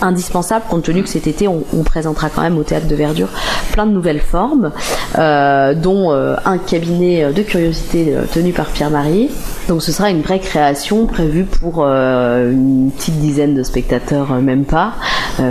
indispensable 0.00 0.64
compte 0.70 0.84
tenu 0.84 1.02
que 1.02 1.08
cet 1.10 1.26
été 1.26 1.46
on, 1.46 1.62
présentera 1.84 2.30
quand 2.30 2.40
même 2.40 2.56
au 2.56 2.62
théâtre 2.62 2.86
de 2.86 2.94
Verdure 2.94 3.28
plein 3.72 3.86
de 3.86 3.92
nouvelles 3.92 4.20
formes, 4.20 4.70
dont 5.14 6.10
un 6.10 6.58
cabinet 6.58 7.32
de 7.32 7.42
curiosité 7.42 8.14
tenu 8.32 8.52
par 8.52 8.66
Pierre-Marie. 8.66 9.30
Donc 9.68 9.82
ce 9.82 9.92
sera 9.92 10.10
une 10.10 10.22
vraie 10.22 10.40
création 10.40 11.06
prévue 11.06 11.44
pour 11.44 11.84
une 11.84 12.90
petite 12.96 13.18
dizaine 13.18 13.54
de 13.54 13.62
spectateurs, 13.62 14.32
même 14.40 14.64
pas. 14.64 14.94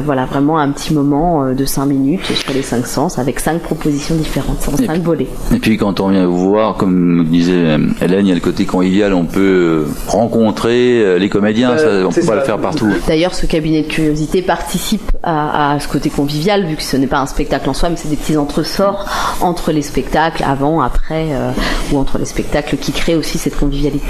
voilà, 0.06 0.26
vraiment 0.26 0.60
un 0.60 0.72
petit 0.72 0.94
moment 0.94 1.54
de 1.54 1.66
5 1.66 1.86
minutes 1.86 2.26
sur 2.26 2.54
les 2.54 2.62
5 2.62 2.86
sens 2.86 3.20
avec 3.20 3.40
5 3.40 3.62
propositions 3.62 4.16
différentes, 4.16 4.62
5 4.62 5.02
volets. 5.02 5.28
Et 5.54 5.60
puis 5.60 5.78
quand 5.78 6.00
on 6.00 6.10
vient 6.10 6.26
vous 6.26 6.50
voir, 6.50 6.76
comme 6.76 7.26
disait 7.26 7.78
Hélène, 8.02 8.26
il 8.26 8.30
y 8.30 8.32
a 8.32 8.36
le 8.36 8.42
côté 8.42 8.66
convivial, 8.66 9.14
on 9.14 9.26
peut 9.26 9.86
rencontrer 10.08 11.18
les 11.18 11.30
comédiens, 11.30 11.78
ça, 11.78 12.06
on 12.06 12.12
peut 12.12 12.26
pas 12.26 12.36
le 12.36 12.42
faire 12.42 12.60
par 12.60 12.74
D'ailleurs, 13.08 13.34
ce 13.34 13.46
cabinet 13.46 13.84
de 13.84 13.88
curiosité 13.88 14.42
participe 14.42 15.12
à, 15.24 15.78
ce 15.80 15.88
côté 15.88 16.10
convivial, 16.10 16.66
vu 16.66 16.76
que 16.76 16.84
ce 16.84 16.98
n'est 16.98 17.08
pas 17.08 17.20
un 17.20 17.26
spectacle 17.26 17.70
en 17.70 17.74
soi, 17.74 17.90
mais 17.90 17.96
c'est 17.96 18.10
des 18.10 18.16
petits 18.16 18.38
entresorts 18.38 19.06
entre 19.42 19.72
les 19.72 19.82
spectacles, 19.82 20.44
avant, 20.44 20.82
après, 20.82 21.28
euh, 21.32 21.52
ou 21.92 21.98
entre 21.98 22.18
les 22.18 22.26
spectacles 22.26 22.78
qui 22.78 22.92
créent 22.92 23.16
aussi 23.16 23.38
cette 23.38 23.58
convivialité. 23.58 24.03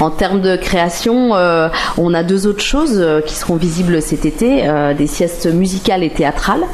En 0.00 0.10
termes 0.10 0.40
de 0.40 0.56
création, 0.56 1.34
euh, 1.34 1.68
on 1.96 2.14
a 2.14 2.22
deux 2.22 2.46
autres 2.46 2.62
choses 2.62 2.98
euh, 2.98 3.20
qui 3.20 3.34
seront 3.34 3.56
visibles 3.56 4.00
cet 4.00 4.26
été, 4.26 4.64
des 4.96 5.06
siestes 5.06 5.46
musicales 5.46 6.02
et 6.02 6.10
théâtrales, 6.10 6.64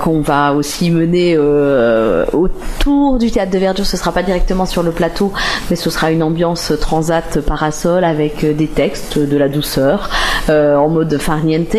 qu'on 0.00 0.20
va 0.20 0.54
aussi 0.54 0.90
mener 0.90 1.38
autour 1.38 3.18
du 3.18 3.30
théâtre 3.30 3.52
de 3.52 3.58
verdure. 3.58 3.86
Ce 3.86 3.96
sera 3.96 4.12
pas 4.12 4.22
directement 4.22 4.66
sur 4.66 4.82
le 4.82 4.90
plateau, 4.90 5.32
mais 5.70 5.76
ce 5.76 5.90
sera 5.90 6.10
une 6.10 6.22
ambiance 6.22 6.72
transat 6.80 7.40
parasol 7.40 8.04
avec 8.04 8.44
des 8.44 8.66
textes, 8.66 9.18
de 9.18 9.36
la 9.36 9.48
douceur, 9.48 10.10
euh, 10.50 10.76
en 10.76 10.88
mode 10.88 11.16
farniente. 11.18 11.76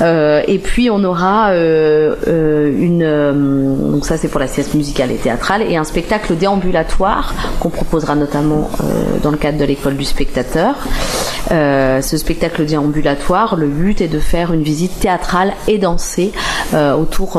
Euh, 0.00 0.42
et 0.48 0.58
puis 0.58 0.90
on 0.90 1.04
aura 1.04 1.50
euh, 1.50 2.72
une, 2.76 3.92
donc 3.92 4.04
ça 4.04 4.16
c'est 4.16 4.28
pour 4.28 4.40
la 4.40 4.48
sieste 4.48 4.74
musicale 4.74 5.12
et 5.12 5.16
théâtrale, 5.16 5.62
et 5.62 5.76
un 5.76 5.84
spectacle 5.84 6.34
déambulatoire 6.34 7.34
qu'on 7.60 7.70
proposera 7.70 8.16
notamment 8.16 8.70
dans 9.22 9.30
le 9.30 9.36
cadre 9.38 9.58
de 9.58 9.64
l'école 9.64 9.96
du 9.96 10.04
spectateur. 10.04 10.74
ce 11.50 12.16
spectacle 12.16 12.64
déambulatoire, 12.64 13.56
le 13.56 13.68
but 13.68 14.00
est 14.00 14.08
de 14.08 14.20
faire 14.20 14.52
une 14.52 14.62
visite 14.62 15.00
théâtrale 15.00 15.54
et 15.66 15.78
dansée 15.78 16.32
autour, 16.72 17.36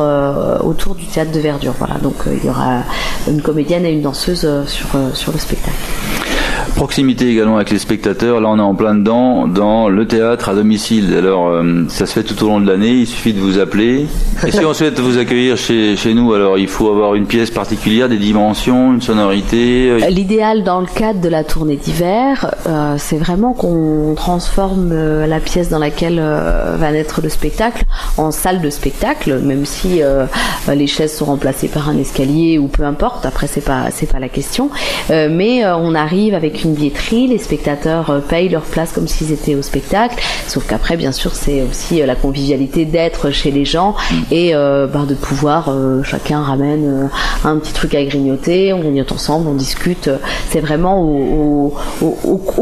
autour 0.63 0.95
du 0.95 1.05
théâtre 1.05 1.31
de 1.31 1.39
verdure. 1.39 1.73
Voilà, 1.77 1.95
donc 1.95 2.15
il 2.25 2.45
y 2.45 2.49
aura 2.49 2.83
une 3.27 3.41
comédienne 3.41 3.85
et 3.85 3.91
une 3.91 4.01
danseuse 4.01 4.47
sur, 4.65 4.87
sur 5.13 5.31
le 5.31 5.39
spectacle. 5.39 6.28
Proximité 6.75 7.29
également 7.29 7.57
avec 7.57 7.71
les 7.71 7.79
spectateurs. 7.79 8.39
Là, 8.39 8.49
on 8.49 8.57
est 8.57 8.61
en 8.61 8.75
plein 8.75 8.95
dedans 8.95 9.47
dans 9.47 9.89
le 9.89 10.07
théâtre 10.07 10.49
à 10.49 10.55
domicile. 10.55 11.13
Alors, 11.17 11.47
euh, 11.47 11.85
ça 11.89 12.05
se 12.05 12.13
fait 12.13 12.23
tout 12.23 12.41
au 12.43 12.47
long 12.47 12.61
de 12.61 12.67
l'année. 12.67 12.91
Il 12.91 13.07
suffit 13.07 13.33
de 13.33 13.39
vous 13.39 13.59
appeler. 13.59 14.07
Et 14.45 14.51
si 14.51 14.63
on 14.63 14.73
souhaite 14.73 14.99
vous 14.99 15.17
accueillir 15.17 15.57
chez, 15.57 15.95
chez 15.95 16.13
nous, 16.13 16.33
alors 16.33 16.57
il 16.57 16.67
faut 16.67 16.89
avoir 16.89 17.15
une 17.15 17.25
pièce 17.25 17.51
particulière, 17.51 18.07
des 18.07 18.17
dimensions, 18.17 18.93
une 18.93 19.01
sonorité. 19.01 19.89
Euh, 19.89 20.09
L'idéal 20.09 20.63
dans 20.63 20.79
le 20.79 20.87
cadre 20.87 21.19
de 21.19 21.29
la 21.29 21.43
tournée 21.43 21.75
d'hiver, 21.75 22.53
euh, 22.67 22.95
c'est 22.97 23.17
vraiment 23.17 23.53
qu'on 23.53 24.13
transforme 24.15 24.93
la 25.25 25.39
pièce 25.39 25.69
dans 25.69 25.79
laquelle 25.79 26.19
va 26.19 26.91
naître 26.91 27.21
le 27.21 27.29
spectacle 27.29 27.83
en 28.17 28.31
salle 28.31 28.61
de 28.61 28.69
spectacle, 28.69 29.39
même 29.39 29.65
si 29.65 30.01
les 30.67 30.87
chaises 30.87 31.15
sont 31.15 31.25
remplacées 31.25 31.67
par 31.67 31.89
un 31.89 31.97
escalier 31.97 32.57
ou 32.57 32.67
peu 32.67 32.83
importe. 32.83 33.25
Après, 33.25 33.47
c'est 33.47 33.63
pas 33.63 33.87
c'est 33.91 34.11
pas 34.11 34.19
la 34.19 34.29
question. 34.29 34.69
mais 35.09 35.65
on 35.65 35.95
arrive 35.95 36.33
avec 36.33 36.58
une 36.63 36.73
billetterie, 36.73 37.27
les 37.27 37.37
spectateurs 37.37 38.09
euh, 38.09 38.19
payent 38.19 38.49
leur 38.49 38.63
place 38.63 38.91
comme 38.91 39.07
s'ils 39.07 39.31
étaient 39.31 39.55
au 39.55 39.61
spectacle, 39.61 40.15
sauf 40.47 40.67
qu'après 40.67 40.97
bien 40.97 41.11
sûr 41.11 41.33
c'est 41.33 41.61
aussi 41.63 42.01
euh, 42.01 42.05
la 42.05 42.15
convivialité 42.15 42.85
d'être 42.85 43.31
chez 43.31 43.51
les 43.51 43.65
gens 43.65 43.95
mm. 44.11 44.15
et 44.31 44.55
euh, 44.55 44.87
ben, 44.87 45.05
de 45.05 45.15
pouvoir, 45.15 45.73
chacun 46.03 46.41
ramène 46.41 47.09
un 47.43 47.57
petit 47.57 47.73
truc 47.73 47.95
à 47.95 48.03
grignoter, 48.03 48.73
on 48.73 48.79
grignote 48.79 49.11
ensemble, 49.11 49.47
on 49.47 49.53
discute, 49.53 50.09
c'est 50.49 50.59
vraiment 50.59 51.01
au, 51.01 51.73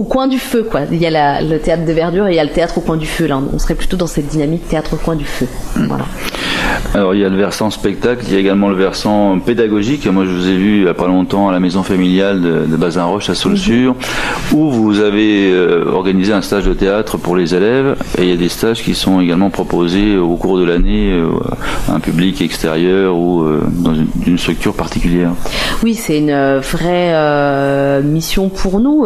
coin 0.09 0.27
du 0.27 0.39
feu 0.39 0.67
quoi. 0.69 0.81
Il 0.91 1.01
y 1.01 1.07
a 1.07 1.41
le 1.41 1.59
théâtre 1.59 1.85
de 1.85 1.91
verdure 1.91 2.27
et 2.27 2.31
il 2.31 2.35
y 2.35 2.39
a 2.39 2.43
le 2.43 2.51
théâtre 2.51 2.77
au 2.77 2.81
coin 2.81 2.97
du 2.97 3.07
feu 3.07 3.27
là, 3.27 3.39
on 3.53 3.59
serait 3.59 3.75
plutôt 3.75 3.97
dans 3.97 4.07
cette 4.07 4.27
dynamique 4.27 4.67
théâtre 4.67 4.93
au 4.93 4.97
coin 4.97 5.15
du 5.15 5.25
feu. 5.25 5.47
Mm. 5.75 5.87
Voilà. 5.87 6.05
Alors 6.93 7.13
il 7.13 7.21
y 7.21 7.25
a 7.25 7.29
le 7.29 7.37
versant 7.37 7.69
spectacle, 7.69 8.23
il 8.27 8.33
y 8.33 8.37
a 8.37 8.39
également 8.39 8.69
le 8.69 8.75
versant 8.75 9.39
pédagogique. 9.39 10.07
Moi 10.07 10.25
je 10.25 10.31
vous 10.31 10.47
ai 10.47 10.55
vu 10.55 10.77
il 10.77 10.83
n'y 10.83 10.89
a 10.89 10.93
pas 10.93 11.07
longtemps 11.07 11.49
à 11.49 11.51
la 11.51 11.59
maison 11.59 11.83
familiale 11.83 12.41
de, 12.41 12.65
de 12.65 12.75
Bazin-Roche 12.75 13.29
à 13.29 13.35
Saulsure, 13.35 13.76
mhm. 13.85 13.95
où 14.53 14.69
vous 14.71 14.99
avez 14.99 15.51
euh, 15.51 15.85
organisé 15.91 16.33
un 16.33 16.41
stage 16.41 16.65
de 16.65 16.73
théâtre 16.73 17.17
pour 17.17 17.35
les 17.35 17.55
élèves 17.55 17.95
et 18.17 18.23
il 18.23 18.29
y 18.29 18.33
a 18.33 18.37
des 18.37 18.49
stages 18.49 18.83
qui 18.83 18.95
sont 18.95 19.21
également 19.21 19.49
proposés 19.49 20.17
au 20.17 20.35
cours 20.35 20.57
de 20.57 20.63
l'année 20.63 21.11
euh, 21.11 21.27
à 21.89 21.93
un 21.95 21.99
public 21.99 22.41
extérieur 22.41 23.15
ou 23.15 23.41
euh, 23.41 23.61
dans 23.71 23.93
une, 23.93 24.37
structure 24.37 24.73
particulière. 24.73 25.31
Oui, 25.83 25.95
c'est 25.95 26.19
une 26.19 26.59
vraie 26.59 28.01
mission 28.03 28.49
pour 28.49 28.79
nous 28.79 29.05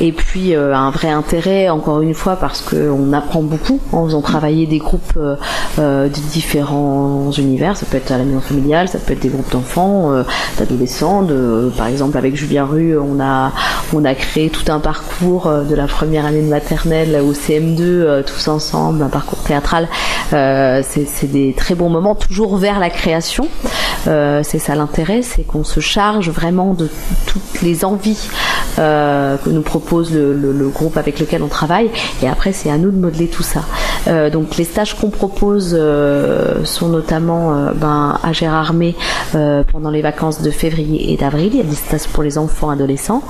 et 0.00 0.12
puis 0.12 0.54
un 0.54 0.90
vrai 0.90 1.10
intérêt 1.10 1.68
encore 1.68 2.00
une 2.00 2.14
fois 2.14 2.36
parce 2.36 2.62
qu'on 2.62 3.12
apprend 3.12 3.42
beaucoup 3.42 3.80
en 3.92 4.04
faisant 4.06 4.22
travailler 4.22 4.66
des 4.66 4.78
groupes 4.78 5.18
de 5.78 6.08
différents 6.32 7.32
univers. 7.32 7.76
Ça 7.76 7.86
peut 7.86 7.96
être 7.96 8.12
à 8.12 8.18
la 8.18 8.24
maison 8.24 8.40
familiale, 8.40 8.88
ça 8.88 8.98
peut 8.98 9.14
être 9.14 9.22
des 9.22 9.28
groupes 9.28 9.50
d'enfants, 9.50 10.12
d'adolescents. 10.58 11.26
Par 11.76 11.88
exemple, 11.88 12.16
avec 12.16 12.36
Julien 12.36 12.66
Rue, 12.66 12.96
on 12.96 13.18
a, 13.20 13.52
on 13.92 14.04
a 14.04 14.14
créé 14.14 14.50
tout 14.50 14.70
un 14.70 14.80
parcours 14.80 15.46
euh, 15.46 15.64
de 15.64 15.74
la 15.74 15.86
première 15.86 16.26
année 16.26 16.42
de 16.42 16.48
maternelle 16.48 17.20
au 17.22 17.32
CM2, 17.32 17.80
euh, 17.80 18.22
tous 18.22 18.48
ensemble, 18.48 19.02
un 19.02 19.08
parcours 19.08 19.38
théâtral. 19.38 19.88
c'est 20.30 21.30
des 21.30 21.54
très 21.56 21.74
bons 21.74 21.88
moments, 21.88 22.14
toujours 22.14 22.56
vers 22.56 22.78
la 22.78 22.90
création. 22.90 23.48
c'est 24.04 24.58
ça 24.58 24.74
l'intérêt, 24.74 25.22
c'est 25.22 25.42
qu'on 25.42 25.64
se 25.64 25.80
charge 25.80 26.30
vraiment 26.30 26.74
de 26.74 26.88
toutes 27.26 27.62
les 27.62 27.84
envies 27.84 28.28
que 28.76 29.50
nous 29.50 29.62
propose 29.62 30.12
le, 30.12 30.68
groupe 30.68 30.96
avec 30.96 31.20
lequel 31.20 31.42
on 31.42 31.48
travaille. 31.48 31.90
Et 32.22 32.28
après, 32.28 32.52
c'est 32.52 32.70
à 32.70 32.76
nous 32.76 32.90
de 32.90 32.96
modeler 32.96 33.28
tout 33.28 33.44
ça. 33.44 33.62
donc 34.30 34.56
les 34.56 34.64
stages 34.64 34.94
qu'on 34.94 35.10
propose 35.10 35.78
sont 36.64 36.88
notamment 36.88 37.54
euh, 37.54 37.72
ben, 37.74 38.18
à 38.22 38.32
euh, 39.34 39.62
pendant 39.64 39.90
les 39.90 40.02
vacances 40.02 40.42
de 40.42 40.50
février 40.50 41.12
et 41.12 41.16
d'avril. 41.16 41.50
Il 41.52 41.56
y 41.56 41.60
a 41.60 41.64
des 41.64 41.74
stages 41.74 42.08
pour 42.08 42.22
les 42.22 42.38
enfants 42.38 42.70
adolescents. 42.70 43.22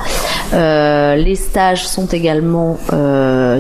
Euh, 0.52 1.16
les 1.16 1.34
stages 1.34 1.86
sont 1.86 2.06
également 2.06 2.78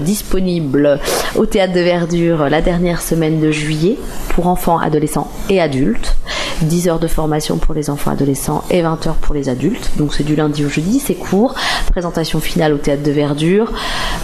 disponibles 0.02 0.98
au 1.36 1.46
Théâtre 1.46 1.74
de 1.74 1.80
Verdure 1.80 2.48
la 2.48 2.60
dernière 2.60 3.00
semaine 3.00 3.40
de 3.40 3.50
juillet 3.50 3.98
pour 4.30 4.46
enfants, 4.46 4.78
adolescents 4.78 5.30
et 5.48 5.60
adultes. 5.60 6.16
10 6.62 6.88
heures 6.88 6.98
de 6.98 7.06
formation 7.06 7.58
pour 7.58 7.74
les 7.74 7.90
enfants 7.90 8.10
adolescents 8.10 8.64
et 8.70 8.82
20 8.82 9.06
heures 9.06 9.16
pour 9.16 9.34
les 9.34 9.48
adultes. 9.48 9.90
Donc 9.96 10.14
c'est 10.14 10.24
du 10.24 10.36
lundi 10.36 10.64
au 10.64 10.68
jeudi, 10.68 10.98
c'est 10.98 11.14
court. 11.14 11.54
Présentation 11.90 12.40
finale 12.40 12.72
au 12.72 12.78
théâtre 12.78 13.02
de 13.02 13.10
Verdure, 13.10 13.72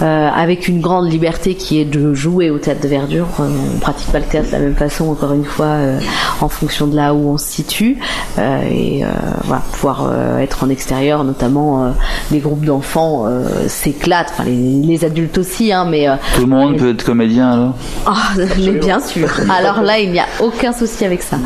euh, 0.02 0.28
avec 0.28 0.68
une 0.68 0.80
grande 0.80 1.10
liberté 1.10 1.54
qui 1.54 1.80
est 1.80 1.84
de 1.84 2.14
jouer 2.14 2.50
au 2.50 2.58
théâtre 2.58 2.80
de 2.80 2.88
Verdure. 2.88 3.28
Euh, 3.40 3.48
on 3.74 3.78
pratique 3.78 4.08
pas 4.08 4.18
le 4.18 4.24
théâtre 4.24 4.48
de 4.48 4.52
la 4.52 4.58
même 4.60 4.74
façon, 4.74 5.08
encore 5.10 5.32
une 5.32 5.44
fois, 5.44 5.66
euh, 5.66 6.00
en 6.40 6.48
fonction 6.48 6.86
de 6.86 6.96
là 6.96 7.14
où 7.14 7.28
on 7.28 7.38
se 7.38 7.46
situe. 7.46 7.98
et 8.38 9.04
voilà, 9.44 9.62
pouvoir 9.72 10.40
être 10.40 10.64
en 10.64 10.68
extérieur, 10.68 11.24
notamment 11.24 11.92
les 12.30 12.38
groupes 12.38 12.51
d'enfants 12.60 13.26
s'éclatent, 13.66 14.32
enfin 14.32 14.44
les, 14.44 15.04
adultes 15.04 15.38
aussi, 15.38 15.72
hein, 15.72 15.86
mais... 15.88 16.06
Tout 16.34 16.42
le 16.42 16.46
monde 16.46 16.76
peut 16.76 16.90
être 16.90 17.04
comédien 17.04 17.50
alors 17.50 17.74
ah, 18.06 18.32
Mais 18.58 18.72
bien 18.72 19.00
sûr. 19.00 19.28
Alors 19.50 19.82
là, 19.82 19.98
il 19.98 20.12
n'y 20.12 20.20
a 20.20 20.26
aucun 20.40 20.72
souci 20.72 21.04
avec 21.04 21.22
ça. 21.22 21.38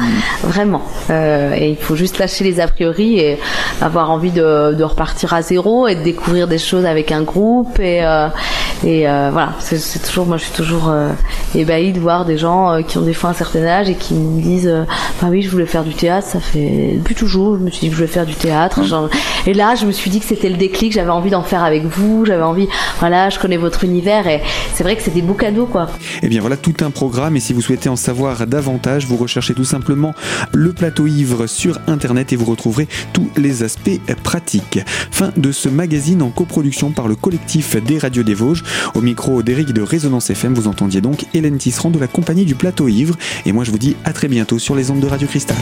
Vraiment. 0.42 0.82
Euh, 1.10 1.54
et 1.54 1.70
il 1.70 1.76
faut 1.76 1.96
juste 1.96 2.18
lâcher 2.18 2.44
les 2.44 2.60
a 2.60 2.68
priori 2.68 3.18
et 3.18 3.38
avoir 3.80 4.10
envie 4.10 4.30
de, 4.30 4.82
repartir 4.82 5.32
à 5.32 5.42
zéro 5.42 5.88
et 5.88 5.94
de 5.94 6.02
découvrir 6.02 6.46
des 6.48 6.58
choses 6.58 6.84
avec 6.84 7.10
un 7.12 7.22
groupe 7.22 7.78
et, 7.80 8.04
euh, 8.04 8.28
Et 8.84 9.08
euh, 9.08 9.30
voilà, 9.32 9.54
c'est 9.58 10.02
toujours, 10.02 10.26
moi 10.26 10.36
je 10.36 10.44
suis 10.44 10.52
toujours 10.52 10.90
euh, 10.90 11.10
ébahie 11.54 11.92
de 11.92 12.00
voir 12.00 12.24
des 12.24 12.36
gens 12.36 12.72
euh, 12.72 12.82
qui 12.82 12.98
ont 12.98 13.02
des 13.02 13.14
fois 13.14 13.30
un 13.30 13.34
certain 13.34 13.64
âge 13.64 13.88
et 13.88 13.94
qui 13.94 14.14
me 14.14 14.40
disent, 14.42 14.72
bah 15.20 15.28
oui, 15.30 15.42
je 15.42 15.50
voulais 15.50 15.66
faire 15.66 15.84
du 15.84 15.94
théâtre, 15.94 16.26
ça 16.26 16.40
fait 16.40 16.94
depuis 16.96 17.14
toujours, 17.14 17.56
je 17.56 17.62
me 17.62 17.70
suis 17.70 17.80
dit 17.80 17.86
que 17.86 17.92
je 17.92 17.96
voulais 17.96 18.12
faire 18.12 18.26
du 18.26 18.34
théâtre. 18.34 18.80
Et 19.46 19.54
là, 19.54 19.74
je 19.74 19.86
me 19.86 19.92
suis 19.92 20.10
dit 20.10 20.20
que 20.20 20.26
c'était 20.26 20.48
le 20.48 20.56
déclic, 20.56 20.92
j'avais 20.96 21.10
envie 21.10 21.30
d'en 21.30 21.42
faire 21.42 21.62
avec 21.62 21.84
vous, 21.84 22.24
j'avais 22.24 22.42
envie, 22.42 22.68
voilà, 23.00 23.28
je 23.28 23.38
connais 23.38 23.58
votre 23.58 23.84
univers 23.84 24.26
et 24.26 24.40
c'est 24.74 24.82
vrai 24.82 24.96
que 24.96 25.02
c'est 25.02 25.12
des 25.12 25.20
beaux 25.20 25.34
cadeaux 25.34 25.66
quoi. 25.66 25.88
Et 26.16 26.18
eh 26.24 26.28
bien 26.28 26.40
voilà 26.40 26.56
tout 26.56 26.74
un 26.80 26.90
programme 26.90 27.36
et 27.36 27.40
si 27.40 27.52
vous 27.52 27.60
souhaitez 27.60 27.90
en 27.90 27.96
savoir 27.96 28.46
davantage, 28.46 29.06
vous 29.06 29.16
recherchez 29.16 29.52
tout 29.52 29.64
simplement 29.64 30.14
le 30.52 30.72
plateau 30.72 31.06
ivre 31.06 31.46
sur 31.46 31.78
internet 31.86 32.32
et 32.32 32.36
vous 32.36 32.46
retrouverez 32.46 32.88
tous 33.12 33.28
les 33.36 33.62
aspects 33.62 34.00
pratiques. 34.22 34.80
Fin 35.10 35.32
de 35.36 35.52
ce 35.52 35.68
magazine 35.68 36.22
en 36.22 36.30
coproduction 36.30 36.90
par 36.90 37.08
le 37.08 37.14
collectif 37.14 37.76
des 37.76 37.98
radios 37.98 38.22
des 38.22 38.34
Vosges. 38.34 38.64
Au 38.94 39.02
micro 39.02 39.42
d'Éric 39.42 39.74
de 39.74 39.82
Résonance 39.82 40.30
FM, 40.30 40.54
vous 40.54 40.66
entendiez 40.66 41.02
donc 41.02 41.26
Hélène 41.34 41.58
Tisserand 41.58 41.90
de 41.90 41.98
la 41.98 42.06
compagnie 42.06 42.46
du 42.46 42.54
plateau 42.54 42.88
ivre 42.88 43.16
et 43.44 43.52
moi 43.52 43.64
je 43.64 43.70
vous 43.70 43.78
dis 43.78 43.96
à 44.04 44.14
très 44.14 44.28
bientôt 44.28 44.58
sur 44.58 44.74
les 44.74 44.90
ondes 44.90 45.00
de 45.00 45.06
Radio 45.06 45.28
Cristal. 45.28 45.56